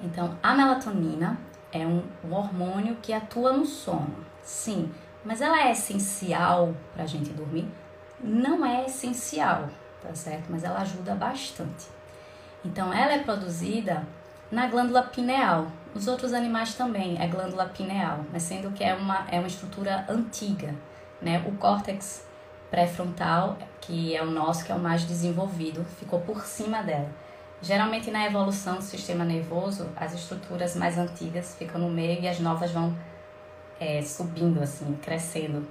Então, 0.00 0.36
a 0.42 0.54
melatonina 0.54 1.38
é 1.72 1.86
um, 1.86 2.04
um 2.24 2.32
hormônio 2.32 2.96
que 3.02 3.12
atua 3.12 3.52
no 3.52 3.64
sono. 3.64 4.24
Sim, 4.42 4.92
mas 5.26 5.40
ela 5.40 5.60
é 5.60 5.72
essencial 5.72 6.72
para 6.94 7.02
a 7.02 7.06
gente 7.06 7.30
dormir? 7.30 7.68
Não 8.22 8.64
é 8.64 8.86
essencial, 8.86 9.68
tá 10.00 10.14
certo? 10.14 10.44
Mas 10.48 10.62
ela 10.62 10.80
ajuda 10.80 11.16
bastante. 11.16 11.88
Então, 12.64 12.92
ela 12.92 13.12
é 13.12 13.18
produzida 13.18 14.06
na 14.50 14.68
glândula 14.68 15.02
pineal. 15.02 15.66
Os 15.94 16.06
outros 16.06 16.32
animais 16.32 16.74
também 16.74 17.20
é 17.20 17.26
glândula 17.26 17.66
pineal, 17.66 18.24
mas 18.32 18.44
sendo 18.44 18.70
que 18.70 18.84
é 18.84 18.94
uma, 18.94 19.26
é 19.28 19.38
uma 19.38 19.48
estrutura 19.48 20.04
antiga, 20.08 20.72
né? 21.20 21.42
O 21.46 21.52
córtex 21.56 22.24
pré-frontal, 22.70 23.58
que 23.80 24.14
é 24.14 24.22
o 24.22 24.30
nosso, 24.30 24.64
que 24.64 24.70
é 24.70 24.74
o 24.74 24.78
mais 24.78 25.04
desenvolvido, 25.04 25.84
ficou 25.98 26.20
por 26.20 26.42
cima 26.46 26.82
dela. 26.82 27.10
Geralmente 27.60 28.10
na 28.10 28.24
evolução 28.26 28.76
do 28.76 28.82
sistema 28.82 29.24
nervoso, 29.24 29.88
as 29.96 30.14
estruturas 30.14 30.76
mais 30.76 30.96
antigas 30.98 31.56
ficam 31.56 31.80
no 31.80 31.90
meio 31.90 32.20
e 32.22 32.28
as 32.28 32.38
novas 32.38 32.70
vão 32.70 32.94
é, 33.80 34.02
subindo 34.02 34.62
assim, 34.62 34.98
crescendo. 35.02 35.66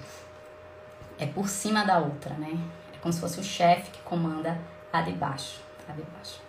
É 1.17 1.25
por 1.25 1.47
cima 1.47 1.85
da 1.85 1.99
outra, 1.99 2.35
né? 2.35 2.57
É 2.93 2.97
como 2.97 3.13
se 3.13 3.19
fosse 3.19 3.39
o 3.39 3.43
chefe 3.43 3.91
que 3.91 4.01
comanda 4.01 4.59
a 4.91 5.01
de 5.01 5.13
baixo, 5.13 5.61
a 5.87 5.93
de 5.93 6.01
baixo. 6.03 6.41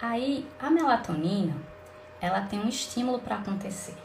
Aí 0.00 0.48
a 0.58 0.70
melatonina, 0.70 1.56
ela 2.20 2.42
tem 2.42 2.60
um 2.60 2.68
estímulo 2.68 3.18
para 3.18 3.36
acontecer. 3.36 3.96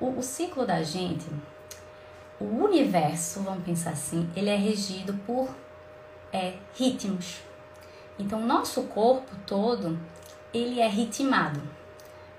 O, 0.00 0.18
o 0.18 0.22
ciclo 0.22 0.66
da 0.66 0.82
gente 0.82 1.26
o 2.42 2.64
universo, 2.64 3.40
vamos 3.40 3.64
pensar 3.64 3.90
assim, 3.90 4.28
ele 4.34 4.50
é 4.50 4.56
regido 4.56 5.14
por 5.24 5.48
é, 6.32 6.54
ritmos. 6.74 7.40
Então, 8.18 8.42
o 8.42 8.46
nosso 8.46 8.82
corpo 8.84 9.30
todo, 9.46 9.98
ele 10.52 10.80
é 10.80 10.88
ritmado. 10.88 11.62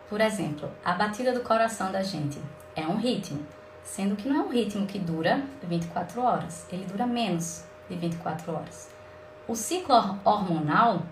Por 0.10 0.20
exemplo, 0.20 0.70
a 0.84 0.94
batida 0.94 1.32
do 1.32 1.40
coração 1.40 1.92
da 1.92 2.04
gente 2.04 2.40
é 2.76 2.88
um 2.88 2.98
ritmo, 2.98 3.46
sendo 3.84 4.16
que 4.16 4.28
não 4.28 4.42
é 4.42 4.44
um 4.44 4.50
ritmo 4.50 4.86
que 4.86 5.00
dura 5.00 5.44
24 5.64 6.22
horas, 6.22 6.66
ele 6.72 6.86
dura 6.86 7.06
menos 7.06 7.64
de 7.90 7.96
24 7.96 8.52
horas. 8.54 8.90
O 9.48 9.56
ciclo 9.56 9.96
hormonal 10.24 11.04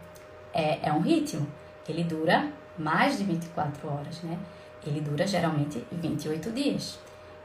é, 0.54 0.88
é 0.90 0.94
um 0.94 1.02
ritmo, 1.02 1.48
ele 1.88 2.04
dura 2.04 2.52
mais 2.78 3.18
de 3.18 3.24
24 3.24 3.88
horas, 3.88 4.22
né? 4.22 4.38
Ele 4.86 5.02
dura 5.02 5.28
geralmente 5.28 5.86
28 5.92 6.52
dias. 6.52 6.98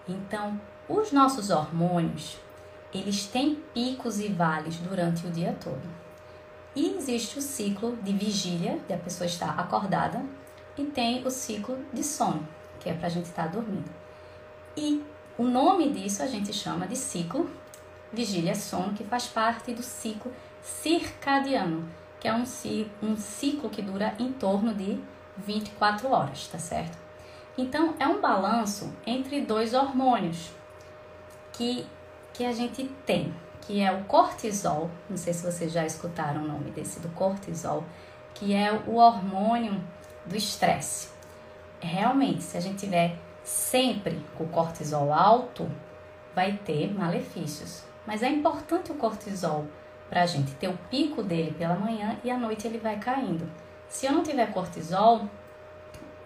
Então, 0.09 0.59
os 0.89 1.13
nossos 1.13 1.51
hormônios, 1.51 2.39
eles 2.95 3.27
têm 3.27 3.57
picos 3.75 4.21
e 4.21 4.29
vales 4.29 4.77
durante 4.77 5.27
o 5.27 5.31
dia 5.31 5.57
todo. 5.63 5.83
E 6.75 6.97
existe 6.97 7.39
o 7.39 7.43
ciclo 7.43 7.97
de 7.97 8.13
vigília, 8.13 8.79
de 8.87 8.95
a 8.95 8.99
pessoa 8.99 9.27
estar 9.27 9.59
acordada, 9.59 10.25
e 10.79 10.85
tem 10.85 11.27
o 11.27 11.31
ciclo 11.31 11.79
de 11.93 12.05
sono, 12.05 12.47
que 12.79 12.89
é 12.89 12.95
para 12.95 13.07
a 13.07 13.11
gente 13.11 13.27
estar 13.27 13.49
dormindo. 13.49 13.91
E 14.77 15.03
o 15.39 15.45
nome 15.45 15.91
disso 15.91 16.23
a 16.23 16.27
gente 16.27 16.53
chama 16.53 16.87
de 16.87 16.97
ciclo 16.97 17.51
vigília-sono, 18.13 18.95
que 18.95 19.05
faz 19.05 19.27
parte 19.27 19.73
do 19.73 19.83
ciclo 19.83 20.33
circadiano, 20.63 21.89
que 22.21 22.29
é 22.29 22.35
um, 22.35 22.45
um 23.03 23.17
ciclo 23.17 23.69
que 23.69 23.83
dura 23.83 24.15
em 24.19 24.33
torno 24.33 24.75
de 24.75 24.99
24 25.37 26.09
horas, 26.11 26.49
tá 26.49 26.59
certo? 26.59 26.97
Então, 27.59 27.95
é 27.99 28.07
um 28.07 28.21
balanço 28.21 28.93
entre 29.07 29.41
dois 29.41 29.75
hormônios, 29.75 30.51
que, 31.53 31.87
que 32.33 32.45
a 32.45 32.53
gente 32.53 32.85
tem, 33.07 33.35
que 33.63 33.81
é 33.81 33.91
o 33.91 34.05
cortisol. 34.05 34.91
Não 35.09 35.17
sei 35.17 35.33
se 35.33 35.45
vocês 35.45 35.73
já 35.73 35.85
escutaram 35.85 36.43
o 36.43 36.49
nome 36.49 36.71
desse 36.71 37.01
do 37.01 37.09
cortisol, 37.11 37.85
que 38.35 38.55
é 38.55 38.73
o 38.73 38.97
hormônio 38.97 39.83
do 40.27 40.37
estresse. 40.37 41.09
Realmente, 41.81 42.43
se 42.43 42.57
a 42.57 42.61
gente 42.61 42.79
tiver 42.79 43.17
sempre 43.47 44.21
com 44.37 44.47
cortisol 44.49 45.13
alto, 45.13 45.71
vai 46.35 46.59
ter 46.65 46.93
malefícios. 46.93 47.85
Mas 48.07 48.23
é 48.23 48.29
importante 48.29 48.93
o 48.93 48.97
cortisol 48.97 49.67
para 50.11 50.23
a 50.23 50.27
gente 50.27 50.55
ter 50.57 50.69
o 50.69 50.79
pico 50.91 51.23
dele 51.23 51.55
pela 51.57 51.77
manhã 51.77 52.19
e 52.23 52.31
à 52.31 52.37
noite 52.37 52.67
ele 52.67 52.79
vai 52.79 52.99
caindo. 52.99 53.51
Se 53.89 54.07
eu 54.07 54.13
não 54.13 54.23
tiver 54.23 54.53
cortisol, 54.53 55.29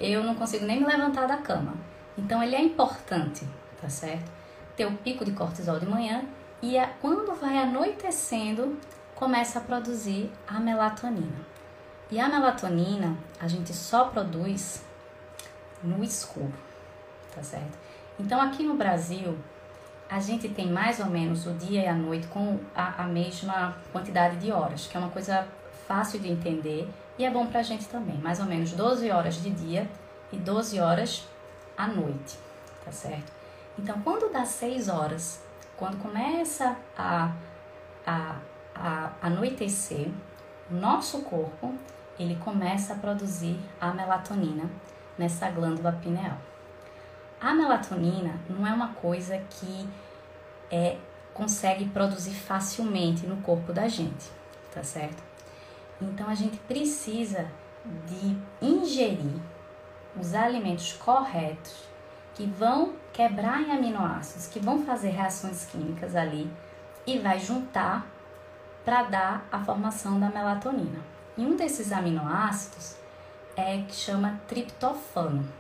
eu 0.01 0.25
não 0.25 0.35
consigo 0.35 0.65
nem 0.65 0.81
me 0.81 0.87
levantar 0.87 1.27
da 1.27 1.37
cama. 1.37 1.75
Então 2.17 2.43
ele 2.43 2.57
é 2.57 2.61
importante, 2.61 3.47
tá 3.81 3.89
certo? 3.89 4.41
ter 4.81 4.87
o 4.87 4.97
pico 4.97 5.27
de 5.27 5.33
cortisol 5.33 5.79
de 5.79 5.85
manhã 5.85 6.25
e 6.63 6.79
a, 6.79 6.89
quando 7.03 7.35
vai 7.35 7.59
anoitecendo, 7.59 8.79
começa 9.15 9.59
a 9.59 9.63
produzir 9.63 10.33
a 10.49 10.59
melatonina. 10.59 11.37
E 12.11 12.19
a 12.19 12.27
melatonina 12.27 13.15
a 13.39 13.47
gente 13.47 13.75
só 13.75 14.07
produz 14.07 14.83
no 15.85 16.03
escuro, 16.03 16.55
tá 17.35 17.43
certo? 17.43 17.79
Então 18.19 18.41
aqui 18.41 18.63
no 18.63 18.75
Brasil 18.75 19.39
a 20.09 20.19
gente 20.19 20.49
tem 20.49 20.71
mais 20.71 20.99
ou 20.99 21.07
menos 21.07 21.47
o 21.47 21.53
dia 21.53 21.83
e 21.83 21.87
a 21.87 21.95
noite 21.95 22.27
com 22.27 22.59
a, 22.75 23.05
a 23.05 23.07
mesma 23.07 23.77
quantidade 23.93 24.37
de 24.37 24.51
horas, 24.51 24.87
que 24.87 24.97
é 24.97 25.01
uma 25.01 25.11
coisa 25.11 25.47
fácil 25.87 26.19
de 26.19 26.29
entender 26.29 26.89
e 27.17 27.25
é 27.25 27.31
bom 27.31 27.47
pra 27.47 27.63
gente 27.63 27.87
também. 27.87 28.17
Mais 28.19 28.41
ou 28.41 28.47
menos 28.47 28.73
12 28.73 29.11
horas 29.11 29.41
de 29.43 29.51
dia 29.51 29.89
e 30.33 30.37
12 30.37 30.81
horas 30.81 31.29
à 31.77 31.87
noite, 31.87 32.39
tá 32.85 32.91
certo? 32.91 33.33
Então, 33.79 34.01
quando 34.03 34.33
dá 34.33 34.45
seis 34.45 34.89
horas, 34.89 35.43
quando 35.77 35.97
começa 35.99 36.77
a, 36.97 37.33
a, 38.07 38.37
a 38.75 39.13
anoitecer, 39.23 40.09
o 40.71 40.75
nosso 40.75 41.23
corpo 41.23 41.75
ele 42.19 42.37
começa 42.37 42.93
a 42.93 42.97
produzir 42.97 43.59
a 43.81 43.93
melatonina 43.93 44.69
nessa 45.17 45.51
glândula 45.51 45.93
pineal. 45.93 46.37
A 47.41 47.55
melatonina 47.55 48.39
não 48.49 48.67
é 48.67 48.73
uma 48.73 48.89
coisa 48.89 49.39
que 49.49 49.89
é, 50.71 50.99
consegue 51.33 51.89
produzir 51.89 52.35
facilmente 52.35 53.27
no 53.27 53.39
corpo 53.39 53.73
da 53.73 53.89
gente, 53.89 54.31
tá 54.73 54.83
certo? 54.83 55.23
Então 56.01 56.29
a 56.29 56.35
gente 56.35 56.59
precisa 56.59 57.49
de 58.07 58.37
ingerir 58.61 59.41
os 60.15 60.35
alimentos 60.35 60.93
corretos 60.93 61.85
que 62.35 62.45
vão 62.45 62.95
quebrar 63.13 63.61
em 63.63 63.71
aminoácidos, 63.71 64.47
que 64.47 64.61
vão 64.61 64.85
fazer 64.85 65.11
reações 65.11 65.65
químicas 65.65 66.15
ali 66.15 66.51
e 67.07 67.19
vai 67.19 67.39
juntar 67.39 68.07
para 68.85 69.03
dar 69.05 69.49
a 69.51 69.59
formação 69.65 70.19
da 70.19 70.29
melatonina. 70.29 71.01
E 71.37 71.43
um 71.43 71.57
desses 71.57 71.93
aminoácidos 71.93 72.97
é 73.57 73.83
que 73.89 73.95
chama 73.95 74.41
triptofano. 74.47 75.60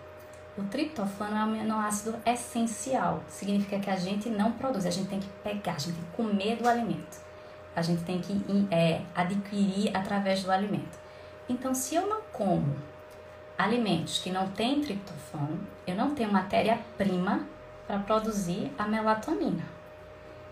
O 0.61 0.65
triptofano 0.65 1.35
é 1.35 1.41
um 1.41 1.43
aminoácido 1.45 2.15
essencial, 2.27 3.25
significa 3.29 3.79
que 3.79 3.89
a 3.89 3.97
gente 3.97 4.29
não 4.29 4.53
produz, 4.53 4.85
a 4.85 4.91
gente 4.91 5.09
tem 5.09 5.19
que 5.19 5.29
pegar, 5.43 5.73
a 5.73 5.79
gente 5.79 5.95
tem 5.95 6.05
que 6.05 6.17
comer 6.17 6.57
do 6.57 6.69
alimento, 6.69 7.17
a 7.75 7.81
gente 7.81 8.05
tem 8.05 8.21
que 8.21 8.45
é, 8.71 9.01
adquirir 9.15 9.97
através 9.97 10.45
do 10.45 10.53
alimento. 10.53 10.99
Então, 11.49 11.73
se 11.73 11.95
eu 11.95 12.07
não 12.07 12.21
como 12.31 12.77
alimentos 13.57 14.19
que 14.19 14.31
não 14.31 14.49
têm 14.49 14.83
triptofano, 14.83 15.59
eu 15.87 15.95
não 15.95 16.15
tenho 16.15 16.31
matéria-prima 16.31 17.47
para 17.87 17.99
produzir 18.01 18.71
a 18.79 18.87
melatonina. 18.87 19.65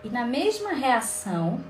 E 0.03 0.09
na 0.09 0.25
mesma 0.25 0.73
reação, 0.73 1.61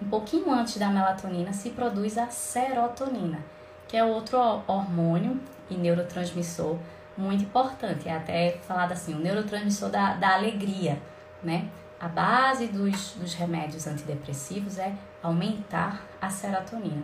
um 0.00 0.08
pouquinho 0.08 0.52
antes 0.52 0.76
da 0.76 0.88
melatonina, 0.88 1.52
se 1.52 1.70
produz 1.70 2.16
a 2.16 2.28
serotonina, 2.28 3.40
que 3.88 3.96
é 3.96 4.04
outro 4.04 4.38
hormônio 4.68 5.40
e 5.68 5.74
neurotransmissor 5.74 6.78
muito 7.20 7.44
importante. 7.44 8.08
É 8.08 8.16
até 8.16 8.58
falado 8.62 8.92
assim, 8.92 9.14
o 9.14 9.18
neurotransmissor 9.18 9.90
da, 9.90 10.14
da 10.14 10.34
alegria, 10.34 11.00
né? 11.42 11.68
A 12.00 12.08
base 12.08 12.66
dos, 12.68 13.12
dos 13.12 13.34
remédios 13.34 13.86
antidepressivos 13.86 14.78
é 14.78 14.94
aumentar 15.22 16.02
a 16.20 16.30
serotonina. 16.30 17.02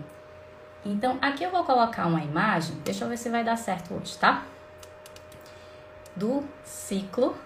Então, 0.85 1.19
aqui 1.21 1.45
eu 1.45 1.51
vou 1.51 1.65
colocar 1.65 2.07
uma 2.07 2.23
imagem, 2.23 2.77
deixa 2.85 3.05
eu 3.05 3.09
ver 3.09 3.19
se 3.19 3.29
vai 3.29 3.45
dar 3.45 3.57
certo 3.57 3.95
hoje, 3.95 4.17
tá? 4.17 4.45
Do 6.15 6.45
ciclo. 6.65 7.37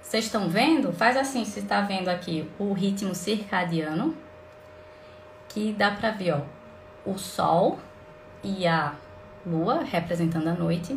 Vocês 0.00 0.26
estão 0.26 0.48
vendo? 0.48 0.92
Faz 0.92 1.16
assim, 1.16 1.44
se 1.44 1.60
está 1.60 1.80
vendo 1.80 2.08
aqui 2.08 2.48
o 2.58 2.72
ritmo 2.72 3.14
circadiano, 3.14 4.16
que 5.48 5.72
dá 5.72 5.90
para 5.90 6.12
ver, 6.12 6.34
ó, 6.34 6.42
o 7.04 7.18
sol 7.18 7.80
e 8.44 8.66
a 8.66 8.94
lua 9.44 9.82
representando 9.82 10.48
a 10.48 10.54
noite. 10.54 10.96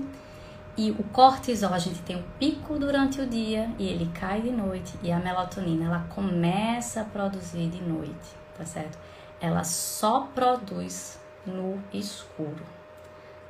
E 0.80 0.92
o 0.92 1.04
cortisol, 1.04 1.74
a 1.74 1.78
gente 1.78 2.02
tem 2.04 2.16
o 2.16 2.24
pico 2.40 2.80
durante 2.80 3.20
o 3.20 3.28
dia 3.28 3.70
e 3.78 3.86
ele 3.86 4.10
cai 4.18 4.42
de 4.42 4.50
noite. 4.50 4.98
E 5.04 5.12
a 5.12 5.20
melatonina, 5.20 5.88
ela 5.88 6.06
começa 6.08 7.02
a 7.02 7.04
produzir 7.04 7.68
de 7.68 7.84
noite, 7.84 8.34
tá 8.58 8.64
certo? 8.64 8.98
Ela 9.42 9.66
só 9.66 10.30
produz 10.34 11.20
no 11.46 11.84
escuro, 11.92 12.64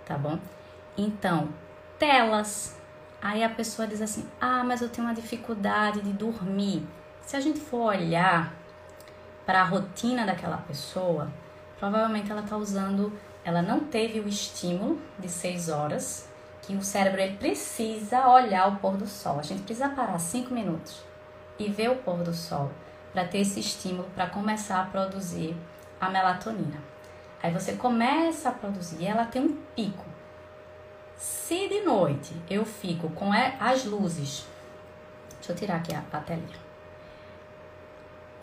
tá 0.07 0.17
bom? 0.17 0.39
Então, 0.97 1.49
telas. 1.99 2.75
Aí 3.21 3.43
a 3.43 3.49
pessoa 3.49 3.87
diz 3.87 4.01
assim: 4.01 4.27
ah, 4.41 4.63
mas 4.63 4.81
eu 4.81 4.89
tenho 4.89 5.05
uma 5.05 5.13
dificuldade 5.13 6.01
de 6.01 6.11
dormir. 6.11 6.83
Se 7.21 7.35
a 7.35 7.39
gente 7.39 7.59
for 7.59 7.93
olhar 7.95 8.55
para 9.45 9.61
a 9.61 9.65
rotina 9.65 10.25
daquela 10.25 10.57
pessoa, 10.57 11.31
provavelmente 11.77 12.31
ela 12.31 12.41
está 12.41 12.57
usando, 12.57 13.13
ela 13.45 13.61
não 13.61 13.81
teve 13.81 14.19
o 14.19 14.27
estímulo 14.27 14.99
de 15.19 15.29
seis 15.29 15.69
horas, 15.69 16.27
que 16.69 16.75
o 16.75 16.83
cérebro 16.83 17.19
ele 17.19 17.35
precisa 17.35 18.27
olhar 18.27 18.67
o 18.67 18.75
pôr 18.75 18.95
do 18.95 19.07
sol. 19.07 19.39
A 19.39 19.41
gente 19.41 19.63
precisa 19.63 19.89
parar 19.89 20.19
cinco 20.19 20.53
minutos 20.53 21.01
e 21.57 21.67
ver 21.67 21.89
o 21.89 21.95
pôr 21.95 22.17
do 22.17 22.31
sol 22.31 22.71
para 23.11 23.25
ter 23.25 23.39
esse 23.39 23.59
estímulo 23.59 24.07
para 24.13 24.27
começar 24.27 24.79
a 24.79 24.85
produzir 24.85 25.57
a 25.99 26.11
melatonina. 26.11 26.79
Aí 27.41 27.51
você 27.51 27.73
começa 27.73 28.49
a 28.49 28.51
produzir, 28.51 29.03
ela 29.03 29.25
tem 29.25 29.41
um 29.41 29.57
pico. 29.75 30.05
Se 31.17 31.67
de 31.67 31.81
noite 31.81 32.39
eu 32.47 32.63
fico 32.63 33.09
com 33.09 33.31
as 33.59 33.83
luzes, 33.85 34.45
deixa 35.37 35.51
eu 35.51 35.55
tirar 35.55 35.77
aqui 35.77 35.91
a, 35.95 36.03
a 36.13 36.19
telinha. 36.19 36.59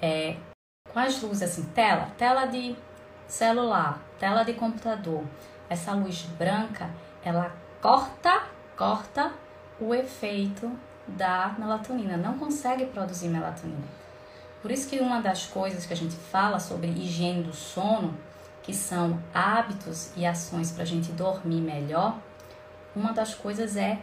É, 0.02 0.36
com 0.92 0.98
as 0.98 1.22
luzes 1.22 1.42
assim, 1.44 1.62
tela, 1.66 2.10
tela 2.18 2.46
de 2.46 2.74
celular, 3.28 4.00
tela 4.18 4.42
de 4.42 4.54
computador, 4.54 5.22
essa 5.70 5.92
luz 5.92 6.22
branca, 6.36 6.90
ela 7.24 7.54
corta, 7.80 8.44
corta 8.76 9.32
o 9.80 9.94
efeito 9.94 10.70
da 11.06 11.54
melatonina, 11.58 12.16
não 12.16 12.38
consegue 12.38 12.86
produzir 12.86 13.28
melatonina. 13.28 13.84
Por 14.62 14.70
isso 14.70 14.88
que 14.88 14.98
uma 14.98 15.20
das 15.20 15.46
coisas 15.46 15.86
que 15.86 15.92
a 15.92 15.96
gente 15.96 16.16
fala 16.16 16.58
sobre 16.58 16.88
higiene 16.88 17.42
do 17.42 17.52
sono 17.52 18.14
que 18.62 18.74
são 18.74 19.22
hábitos 19.32 20.10
e 20.16 20.26
ações 20.26 20.72
para 20.72 20.82
a 20.82 20.86
gente 20.86 21.12
dormir 21.12 21.60
melhor, 21.60 22.18
uma 22.94 23.12
das 23.12 23.32
coisas 23.34 23.76
é 23.76 24.00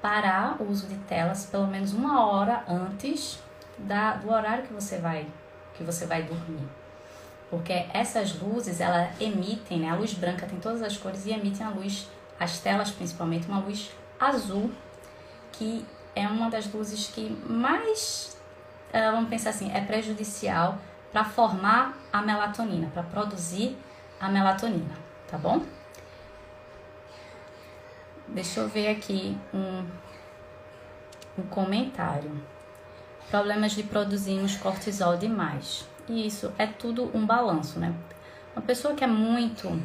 parar 0.00 0.56
o 0.60 0.70
uso 0.70 0.86
de 0.86 0.96
telas 0.96 1.46
pelo 1.46 1.66
menos 1.66 1.92
uma 1.92 2.24
hora 2.24 2.64
antes 2.68 3.38
da, 3.76 4.14
do 4.14 4.30
horário 4.30 4.64
que 4.64 4.72
você 4.72 4.98
vai 4.98 5.26
que 5.74 5.82
você 5.82 6.06
vai 6.06 6.22
dormir. 6.22 6.68
Porque 7.48 7.72
essas 7.92 8.38
luzes, 8.38 8.80
elas 8.80 9.20
emitem, 9.20 9.80
né? 9.80 9.90
A 9.90 9.96
luz 9.96 10.12
branca 10.12 10.46
tem 10.46 10.60
todas 10.60 10.82
as 10.82 10.96
cores 10.96 11.26
e 11.26 11.32
emitem 11.32 11.66
a 11.66 11.70
luz, 11.70 12.08
as 12.40 12.58
telas 12.58 12.90
principalmente, 12.90 13.46
uma 13.46 13.60
luz 13.60 13.90
azul, 14.18 14.70
que 15.52 15.84
é 16.16 16.26
uma 16.26 16.48
das 16.48 16.72
luzes 16.72 17.08
que 17.08 17.28
mais, 17.46 18.34
eh, 18.90 19.10
vamos 19.10 19.28
pensar 19.28 19.50
assim, 19.50 19.70
é 19.70 19.82
prejudicial 19.82 20.78
para 21.12 21.22
formar 21.22 21.98
a 22.10 22.22
melatonina, 22.22 22.90
para 22.94 23.02
produzir 23.02 23.76
a 24.18 24.30
melatonina, 24.30 24.94
tá 25.30 25.36
bom? 25.36 25.62
Deixa 28.26 28.60
eu 28.60 28.68
ver 28.68 28.88
aqui 28.88 29.36
um, 29.52 29.86
um 31.38 31.42
comentário. 31.42 32.30
Problemas 33.28 33.72
de 33.72 33.82
produzirmos 33.82 34.56
cortisol 34.56 35.16
demais. 35.16 35.86
E 36.08 36.26
isso 36.26 36.52
é 36.56 36.66
tudo 36.66 37.10
um 37.14 37.26
balanço, 37.26 37.78
né? 37.78 37.94
Uma 38.54 38.62
pessoa 38.62 38.94
que 38.94 39.04
é 39.04 39.06
muito 39.06 39.80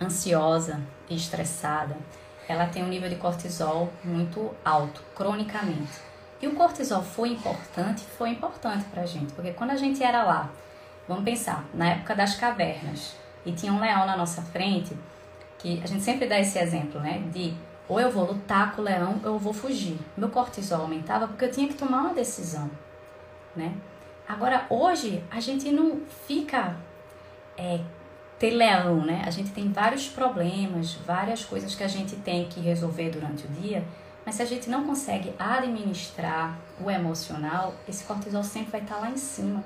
ansiosa 0.00 0.80
e 1.08 1.16
estressada, 1.16 1.96
ela 2.48 2.66
tem 2.66 2.82
um 2.82 2.88
nível 2.88 3.08
de 3.08 3.16
cortisol 3.16 3.92
muito 4.02 4.54
alto, 4.64 5.02
cronicamente. 5.14 6.00
E 6.40 6.46
o 6.46 6.54
cortisol 6.54 7.02
foi 7.02 7.30
importante? 7.30 8.02
Foi 8.02 8.30
importante 8.30 8.84
pra 8.86 9.04
gente, 9.04 9.32
porque 9.32 9.52
quando 9.52 9.72
a 9.72 9.76
gente 9.76 10.02
era 10.02 10.22
lá, 10.22 10.50
vamos 11.06 11.24
pensar, 11.24 11.64
na 11.74 11.90
época 11.90 12.14
das 12.14 12.36
cavernas, 12.36 13.14
e 13.44 13.52
tinha 13.52 13.72
um 13.72 13.80
leão 13.80 14.06
na 14.06 14.16
nossa 14.16 14.42
frente, 14.42 14.96
que 15.58 15.80
a 15.82 15.86
gente 15.86 16.02
sempre 16.02 16.26
dá 16.26 16.38
esse 16.38 16.58
exemplo, 16.58 17.00
né? 17.00 17.22
De 17.32 17.54
ou 17.88 17.98
eu 17.98 18.10
vou 18.10 18.26
lutar 18.26 18.74
com 18.74 18.82
o 18.82 18.84
leão 18.84 19.18
ou 19.24 19.32
eu 19.32 19.38
vou 19.38 19.52
fugir. 19.52 19.98
Meu 20.16 20.28
cortisol 20.28 20.82
aumentava 20.82 21.26
porque 21.26 21.44
eu 21.46 21.50
tinha 21.50 21.66
que 21.66 21.74
tomar 21.74 22.02
uma 22.02 22.14
decisão, 22.14 22.70
né? 23.56 23.74
Agora, 24.28 24.66
hoje, 24.68 25.24
a 25.30 25.40
gente 25.40 25.70
não 25.70 26.02
fica 26.26 26.76
é, 27.56 27.80
ter 28.38 28.50
leão, 28.50 29.04
né? 29.04 29.22
A 29.26 29.30
gente 29.30 29.50
tem 29.50 29.70
vários 29.70 30.08
problemas, 30.08 30.94
várias 30.94 31.44
coisas 31.44 31.74
que 31.74 31.82
a 31.82 31.88
gente 31.88 32.16
tem 32.16 32.48
que 32.48 32.60
resolver 32.60 33.10
durante 33.10 33.46
o 33.46 33.48
dia 33.48 33.84
mas 34.28 34.34
se 34.34 34.42
a 34.42 34.44
gente 34.44 34.68
não 34.68 34.84
consegue 34.84 35.32
administrar 35.38 36.58
o 36.78 36.90
emocional, 36.90 37.72
esse 37.88 38.04
cortisol 38.04 38.44
sempre 38.44 38.72
vai 38.72 38.82
estar 38.82 38.98
lá 38.98 39.08
em 39.08 39.16
cima. 39.16 39.64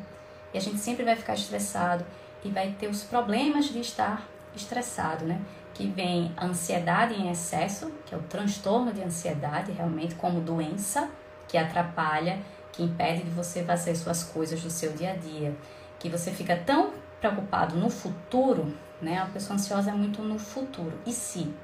E 0.55 0.57
a 0.57 0.61
gente 0.61 0.79
sempre 0.79 1.05
vai 1.05 1.17
ficar 1.17 1.35
estressado 1.35 2.07
e 2.45 2.49
vai 2.49 2.71
ter 2.79 2.87
os 2.87 3.03
problemas 3.03 3.65
de 3.65 3.81
estar 3.81 4.25
estressado, 4.55 5.25
né? 5.25 5.41
Que 5.75 5.89
vem 5.89 6.33
a 6.37 6.47
ansiedade 6.47 7.13
em 7.13 7.29
excesso, 7.29 7.91
que 8.07 8.15
é 8.15 8.17
o 8.17 8.23
transtorno 8.23 8.93
de 8.93 9.03
ansiedade, 9.03 9.73
realmente, 9.73 10.15
como 10.15 10.41
doença, 10.41 11.11
que 11.49 11.59
atrapalha, 11.59 12.39
que 12.71 12.85
impede 12.85 13.25
de 13.25 13.31
você 13.31 13.65
fazer 13.65 13.97
suas 13.97 14.23
coisas 14.23 14.63
do 14.63 14.71
seu 14.71 14.93
dia 14.93 15.11
a 15.11 15.17
dia. 15.17 15.57
Que 15.99 16.09
você 16.09 16.31
fica 16.31 16.55
tão 16.55 16.93
preocupado 17.23 17.77
no 17.77 17.89
futuro, 17.89 18.77
né? 19.01 19.19
A 19.19 19.27
pessoa 19.27 19.55
ansiosa 19.55 19.91
é 19.91 19.95
muito 19.95 20.21
no 20.23 20.39
futuro. 20.39 20.99
E 21.07 21.13
se? 21.13 21.55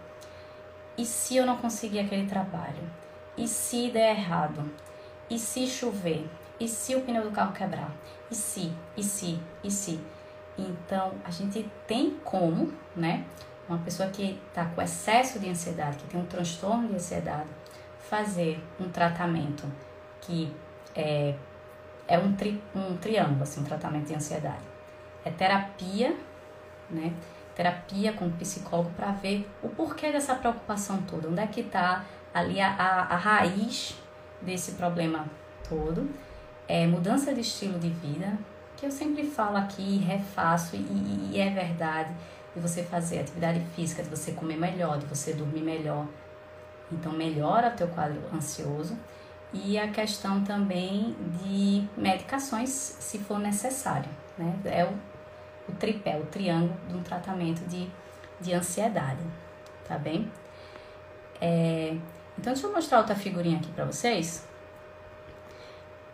E 0.96 1.04
se 1.04 1.36
eu 1.36 1.44
não 1.44 1.56
conseguir 1.56 1.98
aquele 1.98 2.26
trabalho? 2.26 2.82
E 3.36 3.46
se 3.48 3.90
der 3.90 4.16
errado? 4.16 4.70
E 5.28 5.38
se 5.38 5.66
chover? 5.66 6.28
E 6.60 6.68
se 6.68 6.94
o 6.94 7.02
pneu 7.02 7.24
do 7.24 7.32
carro 7.32 7.52
quebrar? 7.52 7.92
E 8.30 8.34
se? 8.34 8.72
E 8.96 9.02
se? 9.02 9.40
E 9.62 9.70
se? 9.70 10.00
Então, 10.56 11.12
a 11.24 11.30
gente 11.30 11.68
tem 11.86 12.16
como, 12.24 12.72
né? 12.94 13.24
Uma 13.68 13.78
pessoa 13.78 14.08
que 14.08 14.40
está 14.48 14.64
com 14.64 14.80
excesso 14.80 15.38
de 15.38 15.48
ansiedade, 15.48 15.98
que 15.98 16.06
tem 16.06 16.20
um 16.20 16.26
transtorno 16.26 16.88
de 16.88 16.94
ansiedade, 16.94 17.48
fazer 17.98 18.64
um 18.80 18.88
tratamento 18.88 19.70
que 20.20 20.52
é, 20.94 21.34
é 22.06 22.18
um, 22.18 22.32
tri, 22.34 22.62
um 22.74 22.96
triângulo, 22.96 23.42
assim, 23.42 23.60
um 23.60 23.64
tratamento 23.64 24.06
de 24.06 24.14
ansiedade. 24.14 24.67
É 25.24 25.30
terapia, 25.30 26.16
né? 26.90 27.12
terapia 27.58 28.12
com 28.12 28.30
psicólogo 28.30 28.90
para 28.96 29.10
ver 29.10 29.50
o 29.60 29.68
porquê 29.68 30.12
dessa 30.12 30.36
preocupação 30.36 31.02
toda, 31.02 31.28
onde 31.28 31.40
é 31.40 31.46
que 31.48 31.60
está 31.60 32.04
ali 32.32 32.60
a, 32.60 32.68
a, 32.68 33.14
a, 33.14 33.16
raiz 33.16 33.96
desse 34.40 34.72
problema 34.72 35.26
todo. 35.68 36.08
É 36.68 36.86
mudança 36.86 37.34
de 37.34 37.40
estilo 37.40 37.76
de 37.78 37.88
vida, 37.88 38.38
que 38.76 38.86
eu 38.86 38.92
sempre 38.92 39.24
falo 39.24 39.56
aqui, 39.56 39.98
refaço 39.98 40.76
e, 40.76 41.32
e 41.32 41.40
é 41.40 41.50
verdade, 41.50 42.14
de 42.54 42.60
você 42.60 42.84
fazer 42.84 43.20
atividade 43.20 43.60
física, 43.74 44.04
de 44.04 44.08
você 44.08 44.30
comer 44.32 44.56
melhor, 44.56 44.98
de 44.98 45.06
você 45.06 45.32
dormir 45.32 45.62
melhor. 45.62 46.06
Então 46.92 47.12
melhora 47.12 47.70
o 47.70 47.76
teu 47.76 47.88
quadro 47.88 48.22
ansioso 48.32 48.96
e 49.52 49.78
a 49.78 49.88
questão 49.88 50.44
também 50.44 51.16
de 51.42 51.84
medicações, 51.96 52.70
se 52.70 53.18
for 53.18 53.40
necessário. 53.40 54.08
Né? 54.36 54.54
É 54.64 54.84
o, 54.84 54.94
o 55.68 55.72
tripé, 55.72 56.16
o 56.16 56.26
triângulo 56.26 56.76
de 56.88 56.96
um 56.96 57.02
tratamento 57.02 57.60
de, 57.68 57.88
de 58.40 58.52
ansiedade, 58.52 59.22
tá 59.86 59.98
bem? 59.98 60.30
É, 61.40 61.96
então, 62.38 62.52
deixa 62.52 62.66
eu 62.66 62.72
mostrar 62.72 62.98
outra 62.98 63.14
figurinha 63.14 63.58
aqui 63.58 63.70
para 63.72 63.84
vocês. 63.84 64.46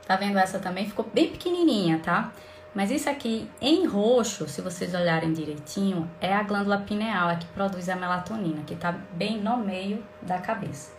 Tá 0.06 0.16
vendo 0.16 0.38
essa 0.38 0.58
também? 0.58 0.86
Ficou 0.86 1.08
bem 1.12 1.30
pequenininha, 1.30 1.98
tá? 1.98 2.32
Mas 2.74 2.90
isso 2.90 3.08
aqui 3.08 3.48
em 3.60 3.86
roxo, 3.86 4.48
se 4.48 4.60
vocês 4.60 4.92
olharem 4.94 5.32
direitinho, 5.32 6.10
é 6.20 6.34
a 6.34 6.42
glândula 6.42 6.78
pineal, 6.78 7.28
a 7.28 7.36
que 7.36 7.46
produz 7.46 7.88
a 7.88 7.94
melatonina, 7.94 8.62
que 8.66 8.74
tá 8.74 8.92
bem 9.12 9.40
no 9.40 9.56
meio 9.58 10.04
da 10.20 10.38
cabeça. 10.38 10.92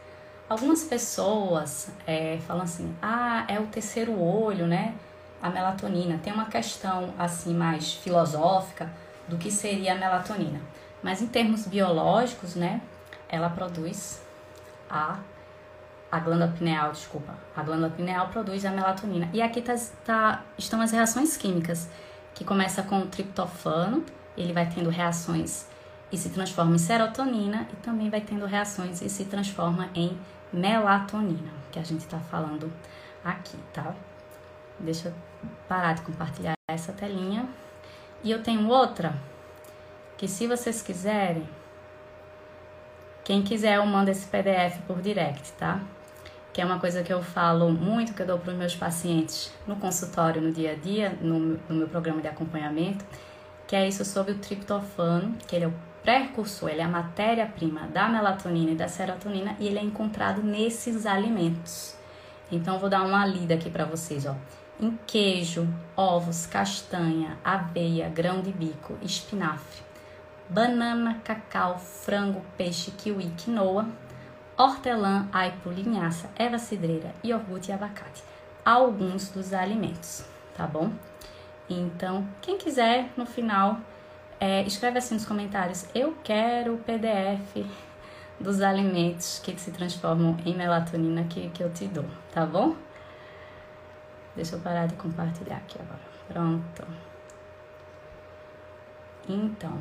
Algumas 0.48 0.84
pessoas 0.84 1.90
é, 2.08 2.38
falam 2.48 2.64
assim, 2.64 2.96
ah, 3.02 3.46
é 3.48 3.60
o 3.60 3.68
terceiro 3.68 4.18
olho, 4.18 4.68
né? 4.68 4.96
A 5.46 5.50
melatonina. 5.50 6.20
Tem 6.24 6.34
uma 6.34 6.46
questão 6.46 7.14
assim 7.20 7.54
mais 7.54 7.94
filosófica 7.94 8.90
do 9.28 9.38
que 9.38 9.52
seria 9.52 9.94
a 9.94 9.96
melatonina. 9.96 10.60
Mas 11.04 11.22
em 11.22 11.28
termos 11.28 11.68
biológicos, 11.68 12.56
né? 12.56 12.82
Ela 13.30 13.50
produz 13.50 14.22
a 14.90 15.20
a 16.12 16.20
glândula 16.20 16.52
pineal, 16.58 16.92
desculpa, 16.92 17.34
a 17.56 17.62
glândula 17.62 17.90
pineal 17.90 18.30
produz 18.30 18.64
a 18.66 18.72
melatonina. 18.72 19.30
E 19.34 19.42
aqui 19.42 19.62
tá, 19.62 19.76
tá, 20.06 20.44
estão 20.58 20.80
as 20.80 20.92
reações 20.92 21.36
químicas, 21.36 21.90
que 22.34 22.46
começa 22.46 22.82
com 22.84 23.00
o 23.00 23.08
triptofano, 23.08 24.06
ele 24.38 24.54
vai 24.54 24.66
tendo 24.66 24.90
reações 24.90 25.68
e 26.12 26.18
se 26.18 26.30
transforma 26.30 26.76
em 26.76 26.78
serotonina, 26.78 27.68
e 27.74 27.76
também 27.78 28.10
vai 28.10 28.22
tendo 28.22 28.46
reações 28.46 29.02
e 29.02 29.10
se 29.10 29.26
transforma 29.26 29.90
em 29.94 30.18
melatonina, 30.54 31.52
que 31.72 31.80
a 31.80 31.84
gente 31.84 32.02
está 32.02 32.20
falando 32.20 32.72
aqui, 33.24 33.58
tá? 33.74 33.94
Deixa 34.80 35.10
eu 35.10 35.14
parar 35.68 35.94
de 35.94 36.02
compartilhar 36.02 36.56
essa 36.68 36.92
telinha. 36.92 37.48
E 38.24 38.32
eu 38.32 38.42
tenho 38.42 38.68
outra, 38.68 39.14
que 40.18 40.28
se 40.28 40.48
vocês 40.48 40.82
quiserem, 40.82 41.48
quem 43.24 43.42
quiser 43.42 43.78
eu 43.78 43.86
mando 43.86 44.12
esse 44.12 44.26
PDF 44.28 44.80
por 44.88 45.02
direct, 45.02 45.52
tá? 45.54 45.82
Que 46.54 46.62
é 46.62 46.66
uma 46.66 46.80
coisa 46.80 47.04
que 47.04 47.12
eu 47.12 47.22
falo 47.22 47.72
muito, 47.72 48.14
que 48.14 48.22
eu 48.22 48.28
dou 48.28 48.40
para 48.40 48.52
os 48.52 48.58
meus 48.58 48.76
pacientes 48.76 49.52
no 49.68 49.76
consultório, 49.76 50.42
no 50.42 50.52
dia 50.52 50.72
a 50.72 50.76
dia, 50.76 51.18
no, 51.22 51.60
no 51.68 51.76
meu 51.76 51.88
programa 51.88 52.22
de 52.22 52.28
acompanhamento, 52.28 53.04
que 53.68 53.76
é 53.76 53.88
isso 53.88 54.06
sobre 54.06 54.34
o 54.34 54.38
triptofano, 54.38 55.36
que 55.48 55.56
ele 55.56 55.66
é 55.66 55.68
o 55.68 55.74
precursor, 56.04 56.70
ele 56.70 56.82
é 56.82 56.84
a 56.84 56.88
matéria-prima 56.88 57.88
da 57.88 58.08
melatonina 58.08 58.72
e 58.72 58.76
da 58.76 58.88
serotonina 58.88 59.56
e 59.60 59.68
ele 59.68 59.80
é 59.80 59.84
encontrado 59.84 60.42
nesses 60.44 61.06
alimentos. 61.06 61.96
Então, 62.52 62.78
vou 62.78 62.90
dar 62.90 63.02
uma 63.02 63.26
lida 63.26 63.56
aqui 63.56 63.72
para 63.72 63.86
vocês, 63.86 64.26
ó. 64.26 64.36
Em 64.78 65.00
queijo, 65.08 65.68
ovos, 65.96 66.46
castanha, 66.46 67.38
aveia, 67.42 68.10
grão 68.10 68.42
de 68.42 68.52
bico, 68.52 68.98
espinafre, 69.02 69.82
banana, 70.50 71.22
cacau, 71.24 71.80
frango, 71.80 72.42
peixe, 72.58 72.92
kiwi, 72.92 73.32
quinoa, 73.38 73.88
hortelã, 74.58 75.30
aipo, 75.32 75.70
linhaça, 75.70 76.30
erva 76.38 76.58
cidreira, 76.58 77.16
iogurte 77.24 77.72
e 77.72 77.74
abacate. 77.74 78.22
Alguns 78.66 79.30
dos 79.30 79.54
alimentos, 79.54 80.26
tá 80.58 80.68
bom? 80.68 80.92
Então, 81.70 82.28
quem 82.42 82.58
quiser, 82.58 83.10
no 83.16 83.26
final, 83.26 83.78
é, 84.42 84.62
escreve 84.64 84.98
assim 84.98 85.16
nos 85.16 85.26
comentários: 85.26 85.86
Eu 85.96 86.18
quero 86.22 86.74
o 86.74 86.78
PDF 86.80 87.66
dos 88.40 88.62
alimentos 88.62 89.40
que 89.40 89.58
se 89.58 89.72
transformam 89.72 90.36
em 90.46 90.54
melatonina 90.54 91.24
que, 91.24 91.50
que 91.50 91.64
eu 91.64 91.72
te 91.72 91.86
dou, 91.88 92.06
tá 92.34 92.46
bom? 92.46 92.76
Deixa 94.36 94.56
eu 94.56 94.60
parar 94.60 94.88
de 94.88 94.96
compartilhar 94.96 95.58
aqui 95.58 95.80
agora. 95.80 96.00
Pronto. 96.28 96.88
Então, 99.28 99.80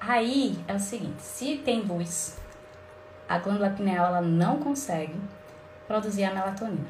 aí 0.00 0.62
é 0.66 0.74
o 0.74 0.80
seguinte: 0.80 1.22
se 1.22 1.58
tem 1.58 1.82
luz, 1.82 2.38
a 3.28 3.38
glândula 3.38 3.70
pineal 3.70 4.06
ela 4.06 4.20
não 4.20 4.58
consegue 4.58 5.18
produzir 5.86 6.24
a 6.24 6.34
melatonina. 6.34 6.86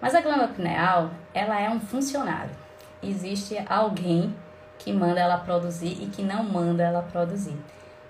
Mas 0.00 0.14
a 0.14 0.20
glândula 0.20 0.48
pineal, 0.48 1.10
ela 1.32 1.60
é 1.60 1.68
um 1.68 1.80
funcionário. 1.80 2.54
Existe 3.02 3.62
alguém 3.68 4.34
que 4.78 4.92
manda 4.92 5.20
ela 5.20 5.38
produzir 5.38 6.02
e 6.02 6.06
que 6.06 6.22
não 6.22 6.42
manda 6.42 6.82
ela 6.82 7.02
produzir. 7.02 7.56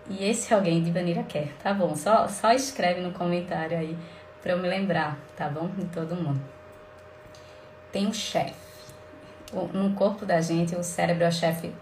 E 0.08 0.24
esse 0.24 0.52
alguém 0.52 0.82
de 0.82 0.90
Vanira 0.90 1.22
quer, 1.22 1.52
tá 1.62 1.74
bom? 1.74 1.94
Só, 1.94 2.26
só 2.26 2.52
escreve 2.52 3.00
no 3.00 3.12
comentário 3.12 3.76
aí 3.76 3.96
para 4.42 4.52
eu 4.52 4.58
me 4.58 4.68
lembrar, 4.68 5.18
tá 5.36 5.48
bom? 5.48 5.68
De 5.68 5.84
todo 5.86 6.16
mundo. 6.16 6.40
Tem 7.92 8.06
um 8.06 8.12
chefe. 8.12 8.54
No 9.72 9.94
corpo 9.94 10.24
da 10.24 10.40
gente, 10.40 10.76
o 10.76 10.82
cérebro 10.82 11.24
é 11.24 11.28
o 11.28 11.32
chefe 11.32 11.74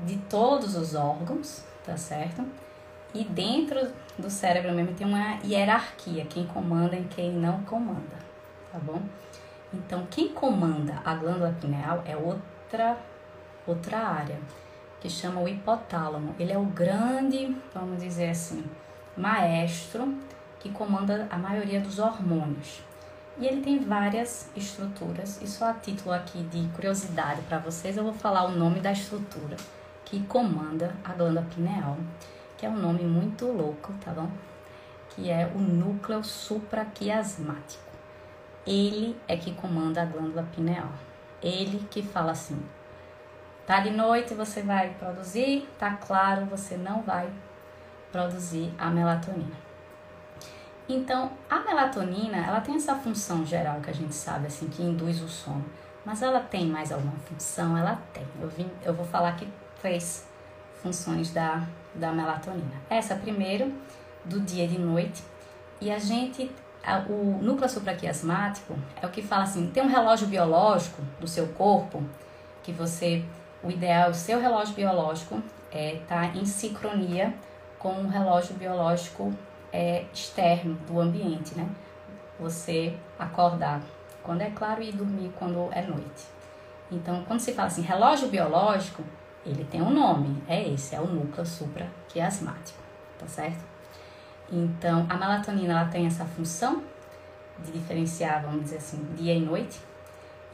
de 0.00 0.16
todos 0.28 0.76
os 0.76 0.94
órgãos, 0.94 1.64
tá 1.84 1.96
certo? 1.96 2.44
E 3.12 3.24
dentro 3.24 3.92
do 4.18 4.30
cérebro 4.30 4.72
mesmo 4.72 4.94
tem 4.94 5.06
uma 5.06 5.38
hierarquia, 5.44 6.24
quem 6.26 6.46
comanda 6.46 6.96
e 6.96 7.04
quem 7.04 7.32
não 7.32 7.62
comanda, 7.62 8.16
tá 8.72 8.78
bom? 8.78 9.02
Então, 9.72 10.06
quem 10.10 10.28
comanda 10.28 11.00
a 11.04 11.14
glândula 11.14 11.56
pineal 11.60 12.02
é 12.06 12.16
outra 12.16 12.96
outra 13.66 13.98
área, 13.98 14.38
que 15.00 15.08
chama 15.08 15.40
o 15.40 15.48
hipotálamo. 15.48 16.34
Ele 16.38 16.52
é 16.52 16.58
o 16.58 16.64
grande, 16.64 17.56
vamos 17.72 18.02
dizer 18.02 18.30
assim, 18.30 18.64
maestro 19.16 20.14
que 20.60 20.70
comanda 20.70 21.26
a 21.30 21.38
maioria 21.38 21.80
dos 21.80 21.98
hormônios. 21.98 22.82
E 23.36 23.46
ele 23.46 23.62
tem 23.62 23.80
várias 23.80 24.48
estruturas, 24.54 25.42
e 25.42 25.46
só 25.48 25.70
a 25.70 25.74
título 25.74 26.14
aqui 26.14 26.42
de 26.44 26.68
curiosidade 26.68 27.42
para 27.42 27.58
vocês, 27.58 27.96
eu 27.96 28.04
vou 28.04 28.12
falar 28.12 28.44
o 28.44 28.52
nome 28.52 28.80
da 28.80 28.92
estrutura 28.92 29.56
que 30.04 30.20
comanda 30.26 30.94
a 31.04 31.12
glândula 31.12 31.44
pineal, 31.52 31.96
que 32.56 32.64
é 32.64 32.68
um 32.68 32.78
nome 32.78 33.02
muito 33.02 33.46
louco, 33.46 33.92
tá 34.04 34.12
bom? 34.12 34.30
Que 35.10 35.30
é 35.30 35.50
o 35.52 35.58
núcleo 35.58 36.22
supraquiasmático. 36.22 37.82
Ele 38.64 39.16
é 39.26 39.36
que 39.36 39.52
comanda 39.52 40.02
a 40.02 40.06
glândula 40.06 40.46
pineal. 40.54 40.90
Ele 41.42 41.86
que 41.90 42.02
fala 42.02 42.32
assim: 42.32 42.62
Tá 43.66 43.80
de 43.80 43.90
noite 43.90 44.34
você 44.34 44.62
vai 44.62 44.90
produzir, 44.94 45.68
tá 45.78 45.94
claro 45.94 46.46
você 46.46 46.76
não 46.76 47.02
vai 47.02 47.30
produzir 48.12 48.72
a 48.78 48.90
melatonina. 48.90 49.63
Então, 50.88 51.30
a 51.48 51.60
melatonina, 51.60 52.36
ela 52.36 52.60
tem 52.60 52.76
essa 52.76 52.94
função 52.94 53.44
geral 53.44 53.80
que 53.80 53.90
a 53.90 53.94
gente 53.94 54.14
sabe 54.14 54.46
assim 54.46 54.68
que 54.68 54.82
induz 54.82 55.22
o 55.22 55.28
sono, 55.28 55.64
mas 56.04 56.20
ela 56.20 56.40
tem 56.40 56.66
mais 56.66 56.92
alguma 56.92 57.16
função? 57.20 57.76
Ela 57.76 57.98
tem. 58.12 58.26
Eu 58.40 58.48
vim, 58.48 58.70
eu 58.82 58.92
vou 58.92 59.06
falar 59.06 59.30
aqui 59.30 59.48
três 59.80 60.26
funções 60.82 61.30
da 61.30 61.66
da 61.94 62.12
melatonina. 62.12 62.74
Essa 62.90 63.14
primeiro 63.14 63.72
do 64.24 64.40
dia 64.40 64.64
e 64.64 64.68
de 64.68 64.78
noite, 64.78 65.22
e 65.80 65.90
a 65.90 65.98
gente 65.98 66.50
o 67.08 67.38
núcleo 67.42 67.68
supraquiasmático 67.68 68.76
é 69.00 69.06
o 69.06 69.10
que 69.10 69.22
fala 69.22 69.44
assim, 69.44 69.70
tem 69.70 69.82
um 69.82 69.88
relógio 69.88 70.26
biológico 70.26 71.00
do 71.18 71.26
seu 71.26 71.48
corpo 71.48 72.02
que 72.62 72.72
você 72.72 73.24
o 73.62 73.70
ideal, 73.70 74.10
o 74.10 74.14
seu 74.14 74.38
relógio 74.38 74.74
biológico 74.74 75.42
é 75.72 75.98
tá 76.06 76.26
em 76.26 76.44
sincronia 76.44 77.32
com 77.78 78.02
o 78.02 78.08
relógio 78.08 78.54
biológico 78.54 79.32
é, 79.74 80.04
externo 80.12 80.76
do 80.86 81.00
ambiente, 81.00 81.56
né? 81.56 81.68
Você 82.38 82.96
acordar 83.18 83.82
quando 84.22 84.40
é 84.42 84.50
claro 84.50 84.80
e 84.80 84.92
dormir 84.92 85.32
quando 85.36 85.68
é 85.72 85.82
noite. 85.82 86.28
Então, 86.92 87.24
quando 87.24 87.40
se 87.40 87.52
fala 87.52 87.66
assim, 87.66 87.82
relógio 87.82 88.28
biológico, 88.28 89.02
ele 89.44 89.64
tem 89.64 89.82
um 89.82 89.90
nome, 89.90 90.40
é 90.46 90.68
esse, 90.68 90.94
é 90.94 91.00
o 91.00 91.06
núcleo 91.06 91.44
supraquiasmático, 91.44 92.78
tá 93.18 93.26
certo? 93.26 93.64
Então, 94.50 95.06
a 95.10 95.16
melatonina 95.16 95.72
ela 95.72 95.84
tem 95.86 96.06
essa 96.06 96.24
função 96.24 96.84
de 97.58 97.72
diferenciar, 97.72 98.42
vamos 98.42 98.62
dizer 98.62 98.76
assim, 98.76 99.02
dia 99.16 99.34
e 99.34 99.40
noite, 99.40 99.80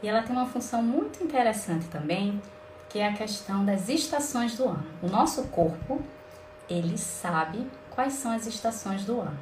e 0.01 0.07
ela 0.07 0.23
tem 0.23 0.35
uma 0.35 0.47
função 0.47 0.81
muito 0.81 1.23
interessante 1.23 1.85
também, 1.87 2.41
que 2.89 2.97
é 2.97 3.07
a 3.07 3.13
questão 3.13 3.63
das 3.63 3.87
estações 3.87 4.57
do 4.57 4.67
ano. 4.67 4.83
O 5.01 5.07
nosso 5.07 5.43
corpo, 5.49 6.01
ele 6.67 6.97
sabe 6.97 7.67
quais 7.91 8.13
são 8.13 8.31
as 8.31 8.47
estações 8.47 9.05
do 9.05 9.21
ano. 9.21 9.37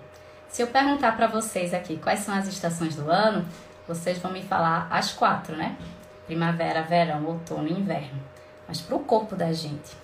Se 0.50 0.62
eu 0.62 0.68
perguntar 0.68 1.16
para 1.16 1.28
vocês 1.28 1.74
aqui 1.74 1.98
quais 1.98 2.20
são 2.20 2.36
as 2.36 2.48
estações 2.48 2.96
do 2.96 3.10
ano, 3.10 3.48
vocês 3.88 4.18
vão 4.18 4.32
me 4.32 4.44
falar 4.44 4.88
as 4.92 5.14
quatro, 5.14 5.56
né? 5.56 5.78
Primavera, 6.26 6.84
verão, 6.84 7.26
outono 7.26 7.68
e 7.68 7.74
inverno. 7.74 8.22
Mas 8.68 8.82
para 8.82 8.96
o 8.96 9.04
corpo 9.04 9.36
da 9.36 9.54
gente, 9.54 9.96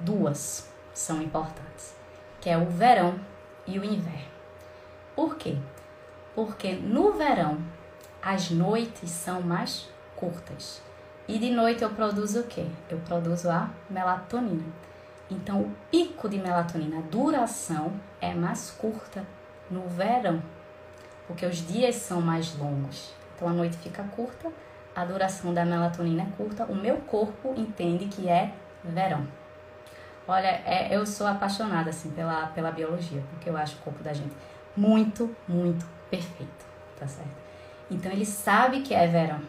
duas 0.00 0.68
são 0.92 1.22
importantes, 1.22 1.94
que 2.40 2.50
é 2.50 2.56
o 2.58 2.66
verão 2.66 3.18
e 3.66 3.78
o 3.78 3.84
inverno. 3.84 4.34
Por 5.14 5.36
quê? 5.36 5.56
Porque 6.34 6.72
no 6.72 7.12
verão 7.12 7.58
as 8.22 8.50
noites 8.50 9.10
são 9.10 9.42
mais 9.42 9.88
curtas. 10.16 10.82
E 11.26 11.38
de 11.38 11.50
noite 11.50 11.82
eu 11.82 11.90
produzo 11.90 12.40
o 12.40 12.44
quê? 12.44 12.66
Eu 12.88 12.98
produzo 13.00 13.48
a 13.48 13.70
melatonina. 13.88 14.64
Então 15.30 15.62
o 15.62 15.72
pico 15.90 16.28
de 16.28 16.38
melatonina, 16.38 16.98
a 16.98 17.02
duração 17.02 17.92
é 18.20 18.34
mais 18.34 18.70
curta 18.70 19.24
no 19.70 19.88
verão, 19.88 20.42
porque 21.26 21.46
os 21.46 21.66
dias 21.66 21.96
são 21.96 22.20
mais 22.20 22.56
longos. 22.56 23.12
Então 23.34 23.48
a 23.48 23.52
noite 23.52 23.76
fica 23.78 24.02
curta, 24.04 24.52
a 24.94 25.04
duração 25.04 25.52
da 25.54 25.64
melatonina 25.64 26.22
é 26.22 26.36
curta, 26.36 26.64
o 26.64 26.74
meu 26.74 26.98
corpo 26.98 27.54
entende 27.56 28.06
que 28.06 28.28
é 28.28 28.52
verão. 28.84 29.26
Olha, 30.26 30.46
é, 30.64 30.94
eu 30.94 31.04
sou 31.04 31.26
apaixonada 31.26 31.90
assim 31.90 32.10
pela, 32.10 32.46
pela 32.48 32.70
biologia, 32.70 33.22
porque 33.30 33.48
eu 33.48 33.56
acho 33.56 33.76
o 33.76 33.78
corpo 33.80 34.02
da 34.02 34.12
gente 34.12 34.34
muito, 34.76 35.34
muito 35.46 35.86
perfeito, 36.10 36.64
tá 36.98 37.06
certo? 37.06 37.44
Então 37.90 38.10
ele 38.10 38.24
sabe 38.24 38.80
que 38.80 38.94
é 38.94 39.06
verão. 39.06 39.40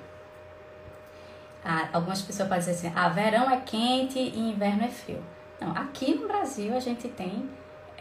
Ah, 1.63 1.89
algumas 1.93 2.21
pessoas 2.21 2.47
podem 2.47 2.63
dizer 2.63 2.71
assim: 2.87 2.93
ah, 2.95 3.09
verão 3.09 3.49
é 3.49 3.59
quente 3.61 4.19
e 4.19 4.37
inverno 4.37 4.83
é 4.83 4.89
frio. 4.89 5.23
Não, 5.59 5.71
aqui 5.71 6.15
no 6.15 6.27
Brasil 6.27 6.75
a 6.75 6.79
gente 6.79 7.07
tem 7.07 7.49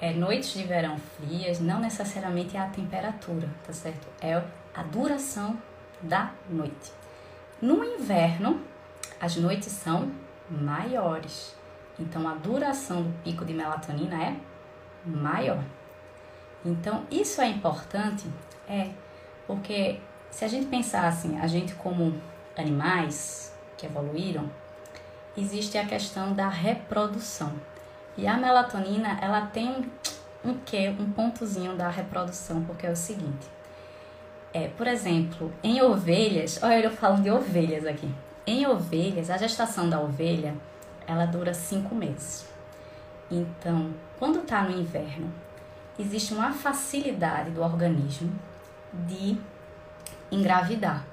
é, 0.00 0.12
noites 0.12 0.52
de 0.52 0.64
verão 0.64 0.98
frias, 0.98 1.60
não 1.60 1.80
necessariamente 1.80 2.56
é 2.56 2.60
a 2.60 2.68
temperatura, 2.68 3.48
tá 3.64 3.72
certo? 3.72 4.06
É 4.20 4.42
a 4.74 4.82
duração 4.82 5.56
da 6.02 6.32
noite. 6.48 6.92
No 7.60 7.84
inverno, 7.84 8.60
as 9.20 9.36
noites 9.36 9.72
são 9.72 10.10
maiores. 10.50 11.54
Então 11.98 12.28
a 12.28 12.34
duração 12.34 13.02
do 13.02 13.22
pico 13.22 13.44
de 13.44 13.54
melatonina 13.54 14.22
é 14.22 14.36
maior. 15.06 15.62
Então 16.64 17.04
isso 17.10 17.40
é 17.40 17.48
importante, 17.48 18.26
é 18.68 18.90
porque 19.46 20.00
se 20.30 20.44
a 20.44 20.48
gente 20.48 20.66
pensar 20.66 21.06
assim, 21.06 21.38
a 21.38 21.46
gente 21.46 21.74
como 21.74 22.20
animais 22.56 23.56
que 23.76 23.86
evoluíram, 23.86 24.50
existe 25.36 25.78
a 25.78 25.86
questão 25.86 26.32
da 26.32 26.48
reprodução. 26.48 27.52
E 28.16 28.26
a 28.26 28.36
melatonina, 28.36 29.18
ela 29.20 29.42
tem 29.46 29.90
um, 30.44 30.54
quê? 30.54 30.94
Um 30.98 31.10
pontozinho 31.10 31.76
da 31.76 31.88
reprodução, 31.88 32.62
porque 32.64 32.86
é 32.86 32.90
o 32.90 32.96
seguinte. 32.96 33.48
É, 34.52 34.68
por 34.68 34.86
exemplo, 34.86 35.52
em 35.62 35.82
ovelhas, 35.82 36.60
olha 36.62 36.84
eu 36.84 36.90
falando 36.90 37.24
de 37.24 37.30
ovelhas 37.30 37.84
aqui. 37.86 38.08
Em 38.46 38.66
ovelhas, 38.66 39.30
a 39.30 39.36
gestação 39.36 39.88
da 39.88 40.00
ovelha, 40.00 40.54
ela 41.06 41.26
dura 41.26 41.52
cinco 41.52 41.94
meses. 41.94 42.46
Então, 43.30 43.92
quando 44.18 44.40
está 44.40 44.62
no 44.62 44.70
inverno, 44.70 45.32
existe 45.98 46.34
uma 46.34 46.52
facilidade 46.52 47.50
do 47.50 47.62
organismo 47.62 48.32
de 48.92 49.36
engravidar. 50.30 51.04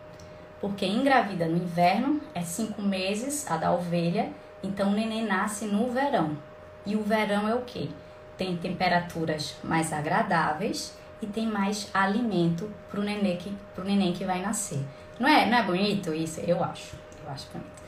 Porque 0.61 0.85
engravida 0.85 1.47
no 1.47 1.57
inverno 1.57 2.21
é 2.35 2.41
cinco 2.41 2.83
meses 2.83 3.49
a 3.49 3.57
da 3.57 3.73
ovelha, 3.73 4.31
então 4.61 4.91
o 4.91 4.95
neném 4.95 5.25
nasce 5.25 5.65
no 5.65 5.91
verão. 5.91 6.37
E 6.85 6.95
o 6.95 7.03
verão 7.03 7.49
é 7.49 7.55
o 7.55 7.63
que? 7.63 7.91
Tem 8.37 8.55
temperaturas 8.55 9.55
mais 9.63 9.91
agradáveis 9.91 10.95
e 11.19 11.25
tem 11.25 11.47
mais 11.47 11.89
alimento 11.93 12.71
para 12.89 12.99
o 12.99 13.03
neném 13.03 13.37
que, 13.37 13.51
pro 13.73 13.83
neném 13.83 14.13
que 14.13 14.23
vai 14.23 14.41
nascer. 14.41 14.83
Não 15.19 15.27
é, 15.27 15.49
não 15.49 15.57
é 15.57 15.63
bonito 15.63 16.13
isso? 16.13 16.39
Eu 16.41 16.63
acho. 16.63 16.95
Eu 17.23 17.31
acho 17.31 17.47
bonito. 17.51 17.81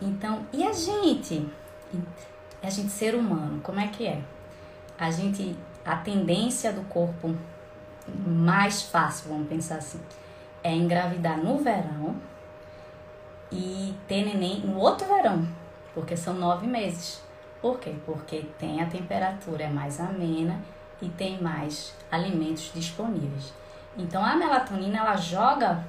Então, 0.00 0.44
e 0.52 0.64
a 0.64 0.72
gente? 0.72 1.48
A 2.60 2.70
gente 2.70 2.90
ser 2.90 3.14
humano, 3.14 3.60
como 3.62 3.78
é 3.78 3.88
que 3.88 4.06
é? 4.06 4.20
A 4.98 5.10
gente, 5.10 5.56
a 5.84 5.96
tendência 5.96 6.72
do 6.72 6.82
corpo 6.82 7.34
mais 8.26 8.82
fácil, 8.82 9.30
vamos 9.30 9.48
pensar 9.48 9.76
assim, 9.76 10.00
é 10.62 10.74
engravidar 10.74 11.38
no 11.38 11.58
verão 11.58 12.16
e 13.50 13.94
ter 14.08 14.24
neném 14.24 14.60
no 14.60 14.78
outro 14.78 15.06
verão, 15.06 15.46
porque 15.94 16.16
são 16.16 16.34
nove 16.34 16.66
meses. 16.66 17.22
Por 17.60 17.78
quê? 17.78 17.94
Porque 18.04 18.46
tem 18.58 18.82
a 18.82 18.86
temperatura 18.86 19.64
é 19.64 19.68
mais 19.68 20.00
amena 20.00 20.60
e 21.00 21.08
tem 21.08 21.40
mais 21.40 21.94
alimentos 22.10 22.72
disponíveis. 22.74 23.52
Então 23.96 24.24
a 24.24 24.34
melatonina 24.36 24.98
ela 24.98 25.16
joga, 25.16 25.84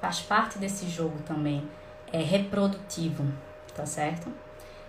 faz 0.00 0.20
parte 0.20 0.58
desse 0.58 0.88
jogo 0.88 1.18
também, 1.24 1.68
é 2.12 2.18
reprodutivo, 2.18 3.24
tá 3.74 3.86
certo? 3.86 4.30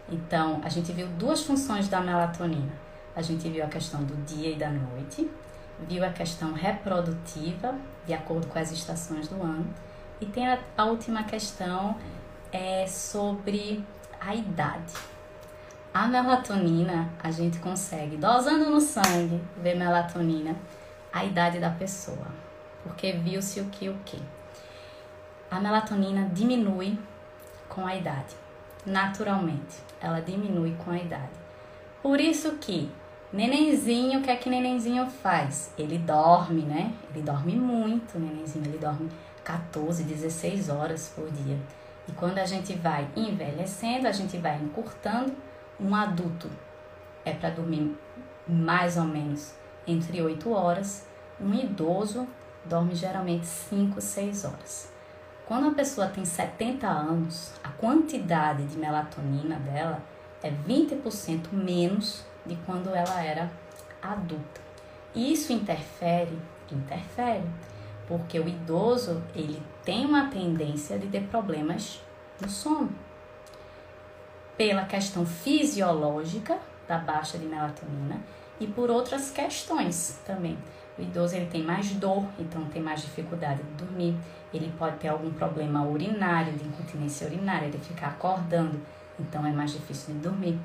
Então 0.10 0.62
a 0.64 0.70
gente 0.70 0.92
viu 0.92 1.08
duas 1.08 1.44
funções 1.44 1.88
da 1.88 2.02
melatonina. 2.02 2.72
A 3.16 3.22
gente 3.22 3.48
viu 3.50 3.64
a 3.64 3.68
questão 3.68 4.04
do 4.04 4.16
dia 4.26 4.52
e 4.52 4.56
da 4.56 4.70
noite, 4.70 5.30
viu 5.80 6.06
a 6.06 6.10
questão 6.10 6.54
reprodutiva, 6.54 7.76
de 8.06 8.14
acordo 8.14 8.48
com 8.48 8.58
as 8.60 8.72
estações 8.72 9.28
do 9.28 9.42
ano, 9.42 9.68
e 10.20 10.26
tem 10.26 10.48
a, 10.48 10.60
a 10.78 10.86
última 10.86 11.24
questão 11.24 11.96
é 12.52 12.88
sobre 12.88 13.84
a 14.20 14.34
idade. 14.34 14.94
A 15.94 16.08
melatonina, 16.08 17.10
a 17.22 17.32
gente 17.32 17.60
consegue, 17.60 18.18
dosando 18.18 18.70
no 18.70 18.82
sangue, 18.82 19.42
ver 19.58 19.76
melatonina, 19.76 20.56
a 21.12 21.24
idade 21.24 21.60
da 21.60 21.70
pessoa. 21.70 22.28
Porque 22.84 23.14
viu-se 23.14 23.60
o 23.62 23.66
que 23.66 23.90
o 23.90 23.98
que. 24.06 24.22
A 25.50 25.60
melatonina 25.60 26.30
diminui 26.34 26.98
com 27.70 27.86
a 27.86 27.96
idade. 27.96 28.36
Naturalmente, 28.86 29.78
ela 30.02 30.20
diminui 30.22 30.76
com 30.84 30.92
a 30.92 30.98
idade. 30.98 31.32
Por 32.02 32.20
isso 32.20 32.52
que 32.58 32.92
Nenenzinho, 33.36 34.20
o 34.20 34.22
que 34.24 34.32
é 34.32 34.36
que 34.38 34.50
nenenzinho 34.50 35.08
faz? 35.08 35.70
Ele 35.78 35.98
dorme, 35.98 36.62
né? 36.62 36.94
Ele 37.14 37.22
dorme 37.22 37.54
muito, 37.54 38.18
nenenzinho. 38.18 38.64
Ele 38.64 38.78
dorme 38.78 39.10
14, 39.44 40.06
16 40.06 40.70
horas 40.70 41.12
por 41.14 41.30
dia. 41.30 41.60
E 42.08 42.14
quando 42.14 42.38
a 42.38 42.46
gente 42.46 42.74
vai 42.76 43.10
envelhecendo, 43.14 44.08
a 44.08 44.14
gente 44.14 44.38
vai 44.38 44.56
encurtando. 44.56 45.36
Um 45.78 45.94
adulto 45.94 46.50
é 47.26 47.34
para 47.34 47.50
dormir 47.50 47.94
mais 48.48 48.96
ou 48.96 49.04
menos 49.04 49.54
entre 49.86 50.22
8 50.22 50.50
horas. 50.54 51.06
Um 51.38 51.54
idoso 51.54 52.26
dorme 52.64 52.96
geralmente 52.96 53.48
5, 53.48 54.00
6 54.00 54.46
horas. 54.46 54.94
Quando 55.46 55.68
a 55.68 55.74
pessoa 55.74 56.08
tem 56.08 56.24
70 56.24 56.88
anos, 56.88 57.52
a 57.62 57.68
quantidade 57.68 58.64
de 58.64 58.78
melatonina 58.78 59.58
dela 59.58 60.02
é 60.42 60.50
20% 60.50 61.52
menos 61.52 62.24
de 62.46 62.56
quando 62.66 62.90
ela 62.90 63.22
era 63.22 63.52
adulta. 64.02 64.62
Isso 65.14 65.54
interfere? 65.54 66.38
Interfere, 66.72 67.48
porque 68.08 68.40
o 68.40 68.48
idoso 68.48 69.22
ele 69.34 69.62
tem 69.84 70.06
uma 70.06 70.30
tendência 70.30 70.98
de 71.00 71.08
ter 71.08 71.24
problemas 71.24 72.02
no 72.42 72.50
sono. 72.50 72.94
Pela 74.58 74.86
questão 74.86 75.26
fisiológica 75.26 76.58
da 76.88 76.98
baixa 76.98 77.38
de 77.38 77.46
melatonina 77.46 78.20
e 78.60 78.68
por 78.68 78.90
outras 78.90 79.32
questões 79.32 80.20
também. 80.26 80.58
O 80.98 81.02
idoso 81.02 81.36
ele 81.36 81.48
tem 81.48 81.62
mais 81.62 81.92
dor, 81.92 82.26
então 82.40 82.64
tem 82.66 82.82
mais 82.82 83.02
dificuldade 83.02 83.62
de 83.62 83.86
dormir. 83.86 84.16
Ele 84.54 84.72
pode 84.78 84.98
ter 84.98 85.10
algum 85.10 85.32
problema 85.34 85.86
urinário, 85.86 86.54
de 86.54 86.64
incontinência 86.64 87.28
urinária, 87.28 87.70
de 87.70 87.78
ficar 87.78 88.08
acordando, 88.08 88.80
então 89.20 89.46
é 89.46 89.52
mais 89.52 89.72
difícil 89.72 90.14
de 90.14 90.22
dormir 90.22 90.58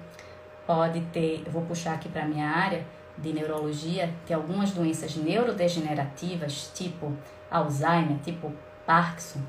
pode 0.66 1.00
ter, 1.12 1.42
eu 1.44 1.52
vou 1.52 1.62
puxar 1.62 1.94
aqui 1.94 2.08
para 2.08 2.24
minha 2.24 2.48
área 2.48 2.84
de 3.16 3.32
neurologia, 3.32 4.12
tem 4.26 4.34
algumas 4.34 4.70
doenças 4.70 5.14
neurodegenerativas, 5.16 6.70
tipo 6.74 7.12
Alzheimer, 7.50 8.18
tipo 8.18 8.52
Parkinson, 8.86 9.40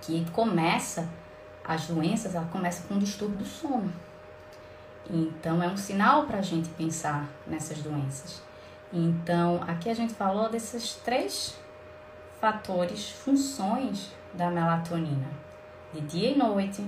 que 0.00 0.28
começa, 0.30 1.08
as 1.64 1.86
doenças, 1.86 2.34
ela 2.34 2.46
começa 2.46 2.86
com 2.88 2.94
um 2.94 2.98
distúrbio 2.98 3.38
do 3.38 3.44
sono. 3.44 3.92
Então, 5.10 5.62
é 5.62 5.68
um 5.68 5.76
sinal 5.76 6.24
para 6.26 6.38
a 6.38 6.42
gente 6.42 6.68
pensar 6.70 7.28
nessas 7.46 7.78
doenças. 7.78 8.42
Então, 8.92 9.62
aqui 9.66 9.88
a 9.88 9.94
gente 9.94 10.14
falou 10.14 10.48
desses 10.48 10.94
três 10.96 11.56
fatores, 12.40 13.10
funções 13.10 14.12
da 14.34 14.50
melatonina, 14.50 15.28
de 15.92 16.00
dia 16.02 16.30
e 16.30 16.36
noite, 16.36 16.84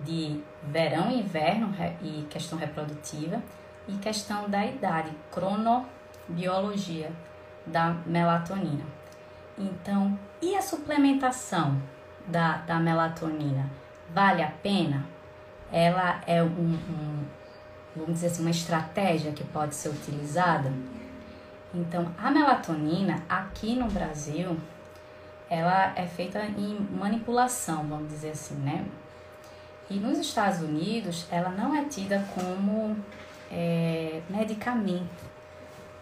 de 0.00 0.42
verão 0.62 1.10
e 1.10 1.20
inverno 1.20 1.74
e 2.02 2.26
questão 2.30 2.58
reprodutiva 2.58 3.42
e 3.86 3.96
questão 3.96 4.48
da 4.48 4.64
idade, 4.64 5.10
cronobiologia 5.30 7.10
da 7.66 7.96
melatonina. 8.06 8.84
Então, 9.56 10.18
e 10.40 10.54
a 10.54 10.62
suplementação 10.62 11.80
da, 12.26 12.58
da 12.58 12.78
melatonina? 12.78 13.68
Vale 14.14 14.42
a 14.42 14.50
pena? 14.50 15.04
Ela 15.72 16.20
é 16.26 16.42
um, 16.42 16.46
um, 16.46 17.24
vamos 17.94 18.14
dizer 18.14 18.28
assim, 18.28 18.42
uma 18.42 18.50
estratégia 18.50 19.32
que 19.32 19.44
pode 19.44 19.74
ser 19.74 19.88
utilizada? 19.88 20.72
Então, 21.74 22.10
a 22.16 22.30
melatonina 22.30 23.22
aqui 23.28 23.74
no 23.74 23.90
Brasil, 23.90 24.56
ela 25.50 25.92
é 25.96 26.06
feita 26.06 26.42
em 26.42 26.78
manipulação, 26.90 27.86
vamos 27.86 28.08
dizer 28.08 28.30
assim, 28.30 28.54
né? 28.56 28.86
E 29.90 29.94
nos 29.94 30.18
Estados 30.18 30.60
Unidos, 30.60 31.26
ela 31.30 31.50
não 31.50 31.74
é 31.74 31.84
tida 31.84 32.24
como 32.34 32.96
é, 33.50 34.20
medicamento. 34.28 35.26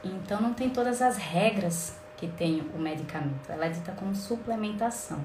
Então, 0.03 0.41
não 0.41 0.53
tem 0.53 0.71
todas 0.71 1.01
as 1.01 1.17
regras 1.17 1.97
que 2.17 2.27
tem 2.27 2.61
o 2.75 2.79
medicamento. 2.79 3.49
Ela 3.49 3.67
é 3.67 3.69
dita 3.69 3.93
como 3.93 4.15
suplementação. 4.15 5.25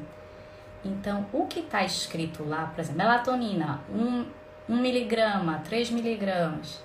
Então, 0.84 1.26
o 1.32 1.46
que 1.46 1.60
está 1.60 1.84
escrito 1.84 2.44
lá, 2.44 2.68
por 2.68 2.82
exemplo, 2.82 2.98
melatonina, 2.98 3.82
1 3.90 4.02
um, 4.02 4.26
um 4.70 4.78
miligrama, 4.78 5.62
3 5.64 5.92
miligramas, 5.92 6.82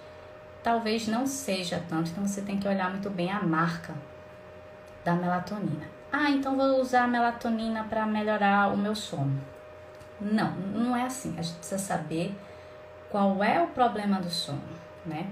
talvez 0.62 1.06
não 1.06 1.26
seja 1.26 1.82
tanto, 1.88 2.10
então 2.10 2.26
você 2.26 2.42
tem 2.42 2.58
que 2.58 2.68
olhar 2.68 2.90
muito 2.90 3.08
bem 3.08 3.30
a 3.30 3.40
marca 3.40 3.94
da 5.04 5.14
melatonina. 5.14 5.86
Ah, 6.12 6.30
então 6.30 6.56
vou 6.56 6.80
usar 6.80 7.08
melatonina 7.08 7.84
para 7.84 8.04
melhorar 8.06 8.72
o 8.72 8.76
meu 8.76 8.94
sono. 8.94 9.40
Não, 10.20 10.52
não 10.52 10.96
é 10.96 11.04
assim. 11.04 11.34
A 11.38 11.42
gente 11.42 11.56
precisa 11.56 11.78
saber 11.78 12.34
qual 13.10 13.42
é 13.42 13.62
o 13.62 13.68
problema 13.68 14.20
do 14.20 14.30
sono, 14.30 14.62
né? 15.04 15.26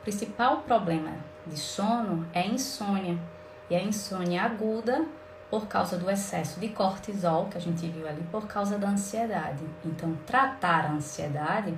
O 0.00 0.02
principal 0.02 0.58
problema 0.58 1.12
de 1.46 1.58
sono 1.58 2.26
é 2.32 2.46
insônia. 2.46 3.18
E 3.68 3.74
a 3.74 3.82
insônia 3.82 4.42
aguda 4.42 5.04
por 5.50 5.66
causa 5.66 5.98
do 5.98 6.08
excesso 6.08 6.60
de 6.60 6.68
cortisol 6.68 7.46
que 7.46 7.58
a 7.58 7.60
gente 7.60 7.86
viu 7.88 8.08
ali, 8.08 8.22
por 8.30 8.46
causa 8.46 8.78
da 8.78 8.88
ansiedade. 8.88 9.64
Então, 9.84 10.16
tratar 10.26 10.86
a 10.86 10.92
ansiedade 10.92 11.76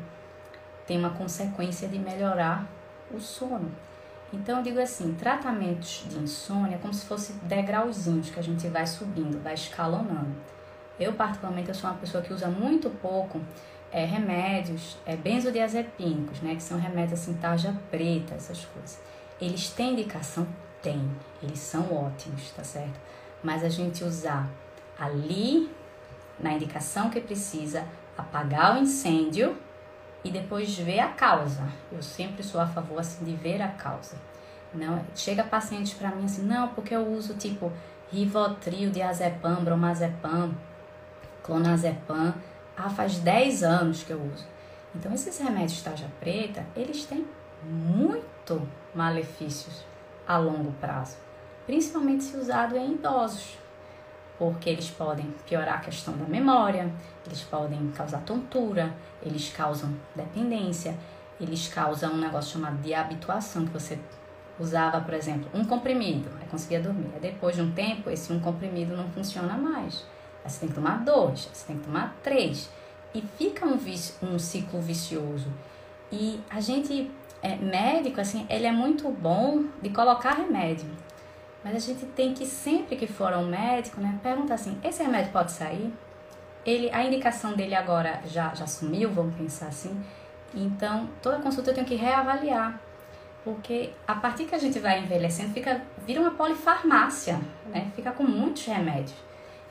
tem 0.87 0.98
uma 0.98 1.11
consequência 1.11 1.88
de 1.88 1.98
melhorar 1.98 2.66
o 3.11 3.18
sono. 3.18 3.70
Então, 4.33 4.59
eu 4.59 4.62
digo 4.62 4.81
assim: 4.81 5.14
tratamentos 5.14 6.05
de 6.09 6.18
insônia 6.18 6.77
é 6.77 6.79
como 6.79 6.92
se 6.92 7.07
fossem 7.07 7.37
degrauzinhos 7.42 8.31
que 8.31 8.38
a 8.38 8.42
gente 8.42 8.68
vai 8.68 8.87
subindo, 8.87 9.42
vai 9.42 9.55
escalonando. 9.55 10.35
Eu, 10.98 11.12
particularmente, 11.14 11.68
eu 11.68 11.74
sou 11.74 11.90
uma 11.90 11.98
pessoa 11.98 12.22
que 12.22 12.33
usa 12.33 12.48
muito 12.48 12.90
pouco 12.90 13.40
é, 13.90 14.05
remédios 14.05 14.96
é, 15.05 15.16
benzodiazepínicos, 15.16 16.40
né? 16.40 16.55
Que 16.55 16.62
são 16.62 16.78
remédios 16.78 17.20
assim, 17.20 17.35
tarja 17.35 17.74
preta, 17.90 18.35
essas 18.35 18.64
coisas. 18.64 19.00
Eles 19.40 19.70
têm 19.70 19.92
indicação? 19.92 20.46
Tem. 20.83 21.11
Eles 21.42 21.59
são 21.59 21.92
ótimos, 21.92 22.50
tá 22.50 22.64
certo? 22.64 22.98
Mas 23.42 23.62
a 23.62 23.68
gente 23.68 24.05
usar 24.05 24.48
ali, 24.98 25.70
na 26.38 26.52
indicação 26.52 27.11
que 27.11 27.20
precisa, 27.20 27.85
apagar 28.16 28.76
o 28.76 28.78
incêndio 28.78 29.57
e 30.24 30.31
depois 30.31 30.76
ver 30.78 31.00
a 31.00 31.09
causa. 31.09 31.62
Eu 31.90 32.02
sempre 32.02 32.42
sou 32.42 32.61
a 32.61 32.66
favor 32.66 32.98
assim 32.98 33.24
de 33.24 33.35
ver 33.35 33.61
a 33.61 33.68
causa. 33.68 34.16
Não, 34.72 35.05
chega 35.14 35.44
paciente 35.44 35.94
para 35.96 36.11
mim 36.11 36.24
assim, 36.24 36.42
não, 36.42 36.68
porque 36.68 36.94
eu 36.94 37.07
uso 37.07 37.35
tipo 37.35 37.70
Rivotril, 38.11 38.90
diazepam, 38.90 39.64
bromazepam, 39.64 40.55
clonazepam, 41.42 42.35
ah, 42.76 42.90
faz 42.90 43.18
10 43.18 43.62
anos 43.62 44.02
que 44.02 44.12
eu 44.12 44.20
uso. 44.20 44.46
Então 44.94 45.12
esses 45.12 45.38
remédios 45.38 45.83
tarja 45.83 46.07
preta, 46.20 46.64
eles 46.76 47.05
têm 47.05 47.26
muito 47.64 48.66
malefícios 48.94 49.85
a 50.26 50.37
longo 50.38 50.72
prazo, 50.72 51.16
principalmente 51.66 52.24
se 52.24 52.37
usado 52.37 52.76
em 52.76 52.92
idosos 52.92 53.62
porque 54.42 54.68
eles 54.68 54.90
podem 54.90 55.33
piorar 55.46 55.76
a 55.76 55.78
questão 55.78 56.16
da 56.16 56.24
memória, 56.24 56.92
eles 57.24 57.42
podem 57.42 57.92
causar 57.92 58.22
tontura, 58.22 58.92
eles 59.22 59.52
causam 59.52 59.94
dependência, 60.16 60.96
eles 61.40 61.68
causam 61.68 62.14
um 62.14 62.16
negócio 62.16 62.55
chamado 62.55 62.83
de 62.83 62.92
habituação, 62.92 63.64
que 63.64 63.72
você 63.72 63.96
usava, 64.59 65.00
por 65.00 65.14
exemplo, 65.14 65.48
um 65.55 65.64
comprimido, 65.64 66.28
aí 66.40 66.48
conseguia 66.48 66.81
dormir. 66.81 67.12
Depois 67.20 67.55
de 67.55 67.62
um 67.62 67.70
tempo, 67.70 68.11
esse 68.11 68.33
um 68.33 68.40
comprimido 68.40 68.96
não 68.96 69.09
funciona 69.11 69.57
mais. 69.57 70.05
Você 70.44 70.61
tem 70.61 70.68
que 70.68 70.74
tomar 70.74 71.05
dois, 71.05 71.48
você 71.52 71.66
tem 71.66 71.78
que 71.78 71.85
tomar 71.85 72.16
três. 72.22 72.68
E 73.14 73.22
fica 73.38 73.66
um, 73.66 73.78
um 74.22 74.38
ciclo 74.38 74.81
vicioso. 74.81 75.48
E 76.11 76.40
a 76.50 76.61
gente, 76.61 77.11
é, 77.42 77.57
médico, 77.57 78.20
assim, 78.20 78.46
ele 78.48 78.66
é 78.66 78.72
muito 78.72 79.09
bom 79.11 79.64
de 79.81 79.90
colocar 79.90 80.33
remédio. 80.33 80.88
Mas 81.64 81.76
a 81.76 81.78
gente 81.78 82.05
tem 82.07 82.35
que, 82.35 82.44
sempre 82.44 82.96
que 82.96 83.07
for 83.07 83.33
ao 83.33 83.44
médico, 83.44 84.00
né, 84.00 84.18
perguntar 84.22 84.55
assim: 84.55 84.78
esse 84.83 85.02
remédio 85.02 85.31
pode 85.31 85.52
sair? 85.52 85.92
Ele, 86.64 86.90
a 86.90 87.05
indicação 87.05 87.55
dele 87.55 87.74
agora 87.74 88.20
já, 88.26 88.55
já 88.55 88.66
sumiu, 88.66 89.11
vamos 89.11 89.35
pensar 89.35 89.66
assim. 89.68 90.02
Então, 90.55 91.09
toda 91.20 91.38
consulta 91.38 91.70
eu 91.70 91.74
tenho 91.74 91.87
que 91.87 91.94
reavaliar. 91.94 92.81
Porque 93.44 93.92
a 94.07 94.14
partir 94.14 94.44
que 94.44 94.55
a 94.55 94.59
gente 94.59 94.78
vai 94.78 95.00
envelhecendo, 95.00 95.52
fica, 95.52 95.83
vira 96.07 96.20
uma 96.20 96.31
polifarmácia, 96.31 97.40
né? 97.66 97.90
Fica 97.96 98.12
com 98.12 98.22
muitos 98.22 98.64
remédios. 98.64 99.14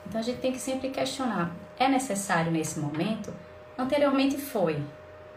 Então 0.06 0.20
a 0.20 0.24
gente 0.24 0.40
tem 0.40 0.52
que 0.52 0.58
sempre 0.58 0.90
questionar: 0.90 1.50
é 1.78 1.88
necessário 1.88 2.50
nesse 2.50 2.78
momento? 2.78 3.32
Anteriormente 3.78 4.36
foi, 4.36 4.82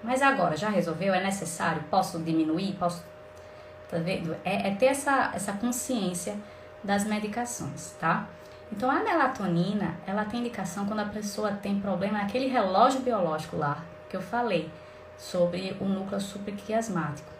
mas 0.04 0.22
agora 0.22 0.58
já 0.58 0.70
resolveu? 0.70 1.14
É 1.14 1.24
necessário? 1.24 1.84
Posso 1.90 2.20
diminuir? 2.20 2.74
Posso 2.74 3.04
tá 3.90 3.98
vendo? 3.98 4.36
É, 4.44 4.70
é 4.70 4.76
ter 4.76 4.88
essa, 4.88 5.32
essa 5.34 5.54
consciência 5.54 6.36
das 6.84 7.04
medicações, 7.06 7.96
tá? 8.00 8.28
Então, 8.72 8.90
a 8.90 9.04
melatonina, 9.04 9.96
ela 10.08 10.26
tem 10.26 10.40
indicação 10.40 10.86
quando 10.86 11.00
a 11.00 11.06
pessoa 11.06 11.52
tem 11.52 11.80
problema 11.80 12.20
naquele 12.20 12.48
relógio 12.48 13.02
biológico 13.02 13.58
lá 13.58 13.84
que 14.10 14.18
eu 14.18 14.22
falei 14.22 14.70
sobre 15.18 15.76
o 15.80 15.86
núcleo 15.86 16.20
supraquiasmático. 16.20 17.32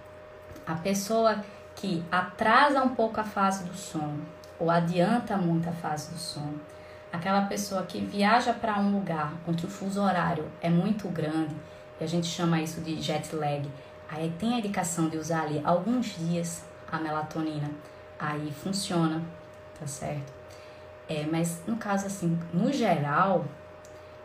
A 0.66 0.76
pessoa 0.76 1.44
que 1.76 2.04
atrasa 2.12 2.82
um 2.82 2.90
pouco 2.96 3.20
a 3.20 3.24
fase 3.24 3.66
do 3.66 3.74
sono 3.74 4.26
ou 4.58 4.72
adianta 4.72 5.36
muito 5.36 5.68
a 5.68 5.74
fase 5.74 6.12
do 6.12 6.18
sono, 6.18 6.60
aquela 7.16 7.42
pessoa 7.44 7.84
que 7.84 8.00
viaja 8.00 8.54
para 8.54 8.80
um 8.80 8.92
lugar 8.92 9.34
onde 9.48 9.66
o 9.66 9.70
fuso 9.70 10.02
horário 10.02 10.50
é 10.62 10.70
muito 10.70 11.08
grande, 11.10 11.56
e 12.00 12.04
a 12.04 12.08
gente 12.08 12.28
chama 12.28 12.62
isso 12.62 12.82
de 12.82 13.02
jet 13.02 13.36
lag, 13.36 13.68
Aí 14.10 14.34
tem 14.40 14.54
a 14.54 14.60
indicação 14.60 15.10
de 15.10 15.18
usar 15.18 15.44
ali 15.44 15.62
alguns 15.64 16.16
dias 16.18 16.64
a 16.92 16.98
melatonina. 17.00 17.70
Aí 18.20 18.52
funciona, 18.52 19.22
tá 19.80 19.88
certo? 19.88 20.32
É, 21.10 21.26
mas 21.26 21.62
no 21.68 21.76
caso 21.76 22.08
assim, 22.08 22.40
no 22.54 22.72
geral, 22.72 23.46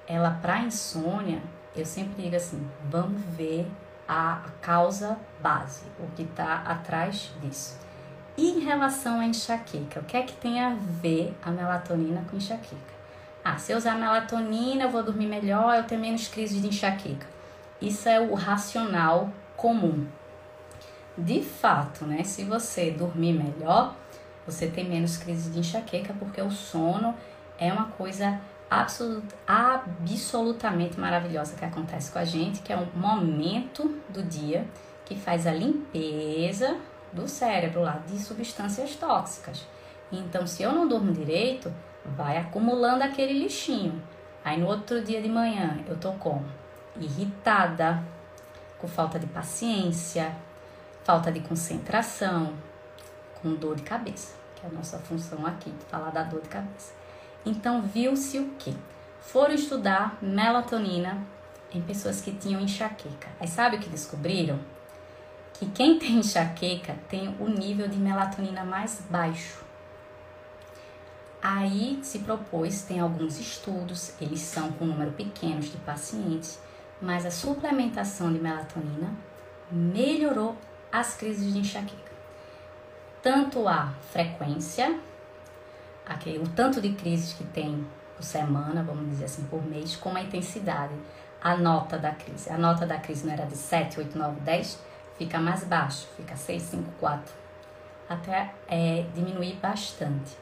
ela 0.07 0.31
para 0.43 0.61
insônia, 0.61 1.43
eu 1.75 1.85
sempre 1.85 2.23
digo 2.23 2.37
assim, 2.37 2.69
vamos 2.85 3.21
ver 3.37 3.71
a, 4.07 4.35
a 4.35 4.51
causa 4.61 5.19
base, 5.41 5.85
o 5.99 6.07
que 6.15 6.23
está 6.23 6.57
atrás 6.67 7.31
disso. 7.41 7.79
E 8.37 8.51
em 8.51 8.61
relação 8.61 9.21
à 9.21 9.27
enxaqueca, 9.27 10.01
o 10.01 10.05
que 10.05 10.17
é 10.17 10.23
que 10.23 10.35
tem 10.35 10.61
a 10.61 10.75
ver 10.75 11.37
a 11.43 11.51
melatonina 11.51 12.25
com 12.31 12.37
enxaqueca? 12.37 13.01
Ah, 13.45 13.59
se 13.59 13.73
eu 13.73 13.79
usar 13.79 13.97
melatonina, 13.97 14.85
eu 14.85 14.91
vou 14.91 15.03
dormir 15.03 15.27
melhor, 15.27 15.77
eu 15.77 15.85
tenho 15.85 16.01
menos 16.01 16.29
crise 16.29 16.61
de 16.61 16.69
enxaqueca. 16.69 17.27
Isso 17.81 18.09
é 18.09 18.21
o 18.21 18.35
racional 18.35 19.31
comum. 19.57 20.07
De 21.17 21.43
fato, 21.43 22.05
né, 22.05 22.23
se 22.23 22.45
você 22.45 22.91
dormir 22.91 23.33
melhor, 23.33 23.95
você 24.47 24.67
tem 24.67 24.89
menos 24.89 25.17
crise 25.17 25.51
de 25.51 25.59
enxaqueca, 25.59 26.15
porque 26.19 26.41
o 26.41 26.51
sono 26.51 27.15
é 27.59 27.73
uma 27.73 27.87
coisa 27.87 28.41
absolut, 28.71 29.27
absolutamente 29.47 30.99
maravilhosa 30.99 31.57
que 31.57 31.65
acontece 31.65 32.11
com 32.11 32.19
a 32.19 32.25
gente, 32.25 32.61
que 32.61 32.73
é 32.73 32.77
um 32.77 32.87
momento 32.95 34.01
do 34.09 34.23
dia 34.23 34.67
que 35.05 35.17
faz 35.17 35.47
a 35.47 35.53
limpeza 35.53 36.77
do 37.13 37.29
cérebro 37.29 37.83
lá 37.83 38.03
de 38.07 38.19
substâncias 38.19 38.95
tóxicas. 38.97 39.67
Então, 40.13 40.47
se 40.47 40.63
eu 40.63 40.73
não 40.73 40.89
durmo 40.89 41.13
direito, 41.13 41.73
vai 42.05 42.37
acumulando 42.37 43.05
aquele 43.05 43.33
lixinho. 43.33 44.03
Aí 44.45 44.59
no 44.59 44.67
outro 44.67 45.03
dia 45.05 45.21
de 45.21 45.29
manhã 45.29 45.79
eu 45.87 45.97
tô 45.97 46.13
com 46.13 46.43
irritada, 46.97 48.03
com 48.79 48.89
falta 48.89 49.19
de 49.19 49.27
paciência, 49.27 50.35
falta 51.05 51.31
de 51.31 51.41
concentração, 51.41 52.55
com 53.41 53.55
dor 53.55 53.77
de 53.77 53.83
cabeça, 53.83 54.35
que 54.57 54.67
é 54.67 54.69
a 54.69 54.73
nossa 54.73 54.99
função 54.99 55.47
aqui, 55.47 55.73
falar 55.89 56.11
da 56.11 56.23
dor 56.23 56.41
de 56.43 56.49
cabeça. 56.49 56.93
Então, 57.45 57.83
viu-se 57.83 58.39
o 58.39 58.51
que? 58.59 58.77
Foram 59.21 59.55
estudar 59.55 60.19
melatonina 60.21 61.19
em 61.73 61.81
pessoas 61.81 62.21
que 62.21 62.33
tinham 62.33 62.61
enxaqueca. 62.61 63.29
Aí 63.39 63.49
sabe 63.49 63.77
o 63.77 63.81
que 63.81 63.89
descobriram? 63.89 64.59
Que 65.61 65.67
quem 65.67 65.99
tem 65.99 66.13
enxaqueca 66.17 66.97
tem 67.07 67.37
o 67.39 67.47
nível 67.47 67.87
de 67.87 67.99
melatonina 67.99 68.65
mais 68.65 69.03
baixo. 69.11 69.63
Aí 71.43 72.01
se 72.03 72.21
propôs, 72.21 72.81
tem 72.81 72.99
alguns 72.99 73.39
estudos, 73.39 74.15
eles 74.19 74.41
são 74.41 74.73
com 74.73 74.87
um 74.87 74.89
número 74.89 75.13
pequeno 75.13 75.61
de 75.61 75.77
pacientes, 75.77 76.59
mas 76.99 77.27
a 77.27 77.31
suplementação 77.31 78.33
de 78.33 78.39
melatonina 78.39 79.13
melhorou 79.71 80.57
as 80.91 81.15
crises 81.15 81.53
de 81.53 81.59
enxaqueca. 81.59 82.11
Tanto 83.23 83.69
a 83.69 83.93
frequência, 84.13 84.99
aquele, 86.07 86.39
o 86.39 86.49
tanto 86.49 86.81
de 86.81 86.93
crises 86.95 87.35
que 87.35 87.45
tem 87.45 87.87
por 88.17 88.23
semana, 88.23 88.83
vamos 88.83 89.11
dizer 89.11 89.27
assim, 89.27 89.45
por 89.45 89.63
mês, 89.63 89.95
como 89.95 90.17
a 90.17 90.23
intensidade, 90.23 90.95
a 91.39 91.55
nota 91.55 91.99
da 91.99 92.13
crise. 92.13 92.49
A 92.49 92.57
nota 92.57 92.87
da 92.87 92.97
crise 92.97 93.27
não 93.27 93.35
era 93.35 93.45
de 93.45 93.59
7, 93.59 94.01
8, 94.01 94.17
9, 94.17 94.41
10, 94.41 94.90
fica 95.21 95.39
mais 95.39 95.65
baixo, 95.65 96.09
fica 96.17 96.35
6, 96.35 96.63
5, 96.63 96.93
4, 96.99 97.35
até 98.09 98.55
é, 98.67 99.05
diminuir 99.15 99.53
bastante. 99.57 100.35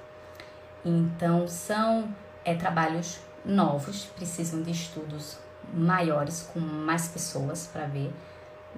Então, 0.85 1.49
são 1.49 2.09
é, 2.45 2.55
trabalhos 2.55 3.19
novos, 3.45 4.05
precisam 4.05 4.63
de 4.63 4.71
estudos 4.71 5.37
maiores, 5.75 6.49
com 6.55 6.61
mais 6.61 7.09
pessoas 7.09 7.69
para 7.73 7.87
ver, 7.87 8.13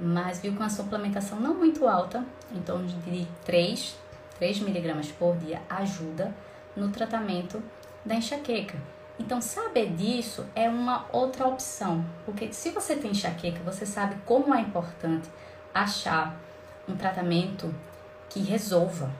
mas 0.00 0.40
viu 0.40 0.52
que 0.52 0.58
uma 0.58 0.70
suplementação 0.70 1.38
não 1.38 1.54
muito 1.54 1.86
alta, 1.86 2.24
em 2.50 2.62
torno 2.62 2.86
de 2.86 3.28
3, 3.44 3.94
3 4.38 4.60
miligramas 4.60 5.08
por 5.12 5.36
dia, 5.36 5.60
ajuda 5.68 6.34
no 6.74 6.88
tratamento 6.88 7.62
da 8.06 8.14
enxaqueca. 8.14 8.78
Então, 9.18 9.38
saber 9.42 9.92
disso 9.92 10.46
é 10.54 10.66
uma 10.66 11.04
outra 11.12 11.46
opção, 11.46 12.02
porque 12.24 12.54
se 12.54 12.70
você 12.70 12.96
tem 12.96 13.10
enxaqueca, 13.10 13.62
você 13.62 13.84
sabe 13.84 14.16
como 14.24 14.54
é 14.54 14.62
importante 14.62 15.28
achar 15.72 16.36
um 16.88 16.96
tratamento 16.96 17.74
que 18.28 18.40
resolva, 18.40 19.10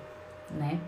né? 0.51 0.79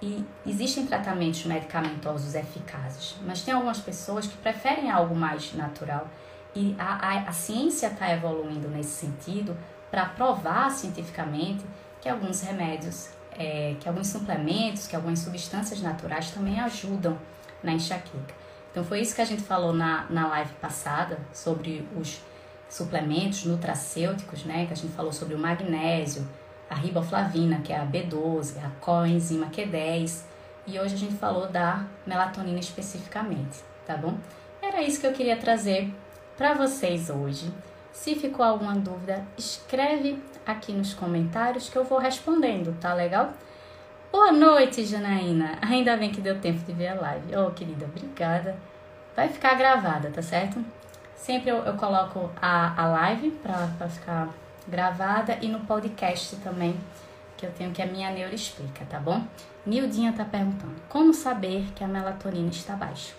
E 0.00 0.24
existem 0.46 0.86
tratamentos 0.86 1.44
medicamentosos 1.44 2.34
eficazes, 2.34 3.16
mas 3.24 3.42
tem 3.42 3.54
algumas 3.54 3.80
pessoas 3.80 4.26
que 4.26 4.36
preferem 4.36 4.90
algo 4.90 5.14
mais 5.14 5.54
natural 5.54 6.06
e 6.54 6.74
a, 6.78 7.08
a, 7.08 7.18
a 7.28 7.32
ciência 7.32 7.86
está 7.88 8.10
evoluindo 8.12 8.68
nesse 8.68 8.90
sentido 8.90 9.56
para 9.90 10.06
provar 10.06 10.70
cientificamente 10.70 11.64
que 12.00 12.08
alguns 12.08 12.40
remédios, 12.42 13.10
é, 13.32 13.76
que 13.80 13.88
alguns 13.88 14.08
suplementos, 14.08 14.86
que 14.86 14.94
algumas 14.94 15.18
substâncias 15.18 15.80
naturais 15.80 16.30
também 16.30 16.60
ajudam 16.60 17.18
na 17.62 17.72
enxaqueca. 17.72 18.34
Então 18.70 18.84
foi 18.84 19.00
isso 19.00 19.14
que 19.14 19.22
a 19.22 19.24
gente 19.24 19.42
falou 19.42 19.72
na, 19.72 20.06
na 20.10 20.28
live 20.28 20.52
passada 20.54 21.18
sobre 21.32 21.86
os 21.96 22.20
suplementos 22.68 23.44
nutracêuticos, 23.44 24.44
né? 24.44 24.66
Que 24.66 24.72
a 24.72 24.76
gente 24.76 24.92
falou 24.92 25.12
sobre 25.12 25.34
o 25.34 25.38
magnésio, 25.38 26.26
a 26.68 26.74
riboflavina, 26.74 27.60
que 27.60 27.72
é 27.72 27.78
a 27.78 27.86
B12, 27.86 28.56
a 28.64 28.70
coenzima 28.80 29.46
Q10, 29.46 30.22
e 30.66 30.78
hoje 30.80 30.94
a 30.94 30.98
gente 30.98 31.14
falou 31.14 31.46
da 31.48 31.84
melatonina 32.04 32.58
especificamente, 32.58 33.60
tá 33.86 33.96
bom? 33.96 34.18
Era 34.60 34.82
isso 34.82 35.00
que 35.00 35.06
eu 35.06 35.12
queria 35.12 35.36
trazer 35.36 35.92
para 36.36 36.54
vocês 36.54 37.08
hoje. 37.08 37.52
Se 37.92 38.14
ficou 38.14 38.44
alguma 38.44 38.74
dúvida, 38.74 39.24
escreve 39.38 40.22
aqui 40.44 40.72
nos 40.72 40.92
comentários 40.92 41.68
que 41.68 41.76
eu 41.78 41.84
vou 41.84 41.98
respondendo, 41.98 42.76
tá 42.80 42.92
legal? 42.92 43.32
Boa 44.10 44.32
noite, 44.32 44.84
Janaína. 44.84 45.58
Ainda 45.62 45.96
bem 45.96 46.10
que 46.10 46.20
deu 46.20 46.40
tempo 46.40 46.64
de 46.64 46.72
ver 46.72 46.88
a 46.88 46.94
live. 46.94 47.36
Oh, 47.36 47.50
querida, 47.52 47.86
obrigada. 47.86 48.56
Vai 49.14 49.28
ficar 49.28 49.54
gravada, 49.54 50.10
tá 50.10 50.20
certo? 50.20 50.62
Sempre 51.16 51.50
eu, 51.50 51.56
eu 51.64 51.74
coloco 51.74 52.30
a, 52.40 52.80
a 52.80 52.86
live 52.86 53.30
para 53.42 53.88
ficar 53.88 54.28
gravada 54.68 55.38
e 55.40 55.48
no 55.48 55.60
podcast 55.60 56.36
também, 56.36 56.78
que 57.36 57.46
eu 57.46 57.52
tenho 57.52 57.72
que 57.72 57.82
a 57.82 57.86
minha 57.86 58.10
neuro 58.10 58.34
explica, 58.34 58.84
tá 58.84 59.00
bom? 59.00 59.24
Nildinha 59.64 60.12
tá 60.12 60.24
perguntando: 60.24 60.74
como 60.88 61.12
saber 61.12 61.66
que 61.74 61.82
a 61.82 61.88
melatonina 61.88 62.50
está 62.50 62.74
baixa? 62.74 63.14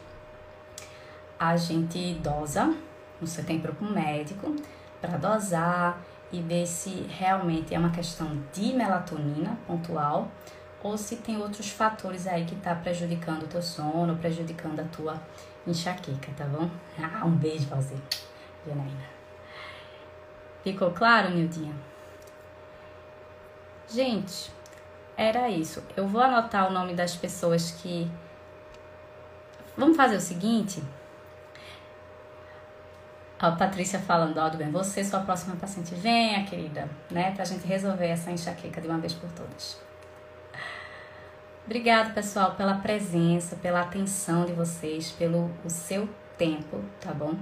A 1.39 1.57
gente 1.57 2.13
dosa, 2.15 2.73
você 3.19 3.43
tem 3.43 3.59
para 3.59 3.71
o 3.71 3.91
médico 3.91 4.55
para 5.01 5.17
dosar 5.17 5.99
e 6.31 6.41
ver 6.41 6.65
se 6.65 7.05
realmente 7.09 7.73
é 7.73 7.79
uma 7.79 7.91
questão 7.91 8.41
de 8.53 8.73
melatonina 8.73 9.57
pontual 9.65 10.29
ou 10.83 10.97
se 10.97 11.17
tem 11.17 11.37
outros 11.37 11.69
fatores 11.69 12.27
aí 12.27 12.45
que 12.45 12.55
tá 12.55 12.75
prejudicando 12.75 13.43
o 13.43 13.47
teu 13.47 13.61
sono, 13.61 14.17
prejudicando 14.17 14.79
a 14.79 14.83
tua 14.83 15.21
enxaqueca, 15.69 16.31
tá 16.35 16.45
bom? 16.45 16.69
Ah, 16.99 17.25
um 17.25 17.31
beijo 17.31 17.67
pra 17.67 17.77
você, 17.77 17.95
Janaína. 18.65 19.17
Ficou 20.63 20.91
claro, 20.91 21.29
Nildinha? 21.29 21.73
Gente, 23.89 24.51
era 25.15 25.49
isso. 25.49 25.83
Eu 25.95 26.07
vou 26.07 26.21
anotar 26.21 26.67
o 26.67 26.73
nome 26.73 26.93
das 26.93 27.15
pessoas 27.15 27.71
que. 27.71 28.09
Vamos 29.77 29.95
fazer 29.95 30.17
o 30.17 30.21
seguinte. 30.21 30.83
A 33.39 33.51
Patrícia 33.51 33.99
falando, 33.99 34.37
ó, 34.39 34.49
bem, 34.49 34.71
você, 34.71 35.03
sua 35.03 35.19
próxima 35.19 35.55
paciente, 35.55 35.93
venha, 35.93 36.43
querida, 36.43 36.89
né, 37.11 37.31
pra 37.35 37.45
gente 37.45 37.67
resolver 37.67 38.07
essa 38.07 38.31
enxaqueca 38.31 38.81
de 38.81 38.87
uma 38.87 38.97
vez 38.97 39.13
por 39.13 39.31
todas. 39.31 39.79
Obrigado, 41.67 42.13
pessoal, 42.13 42.55
pela 42.55 42.75
presença, 42.75 43.57
pela 43.57 43.81
atenção 43.81 44.45
de 44.45 44.53
vocês, 44.53 45.11
pelo 45.11 45.51
o 45.65 45.69
seu 45.69 46.07
tempo, 46.37 46.81
tá 47.01 47.11
bom? 47.11 47.33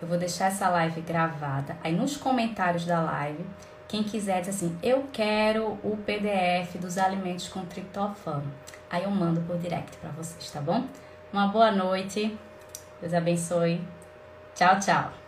Eu 0.00 0.06
vou 0.06 0.18
deixar 0.18 0.48
essa 0.48 0.68
live 0.68 1.00
gravada. 1.00 1.74
Aí 1.82 1.90
nos 1.90 2.18
comentários 2.18 2.84
da 2.84 3.00
live, 3.00 3.46
quem 3.88 4.02
quiser 4.02 4.40
diz 4.40 4.50
assim, 4.50 4.76
eu 4.82 5.06
quero 5.10 5.68
o 5.82 5.98
PDF 6.04 6.76
dos 6.78 6.98
alimentos 6.98 7.48
com 7.48 7.64
triptofano. 7.64 8.52
Aí 8.90 9.04
eu 9.04 9.10
mando 9.10 9.40
por 9.40 9.56
direct 9.56 9.96
para 9.96 10.10
vocês, 10.10 10.50
tá 10.50 10.60
bom? 10.60 10.84
Uma 11.32 11.48
boa 11.48 11.72
noite. 11.72 12.38
Deus 13.00 13.14
abençoe. 13.14 13.80
Tchau, 14.54 14.78
tchau. 14.78 15.25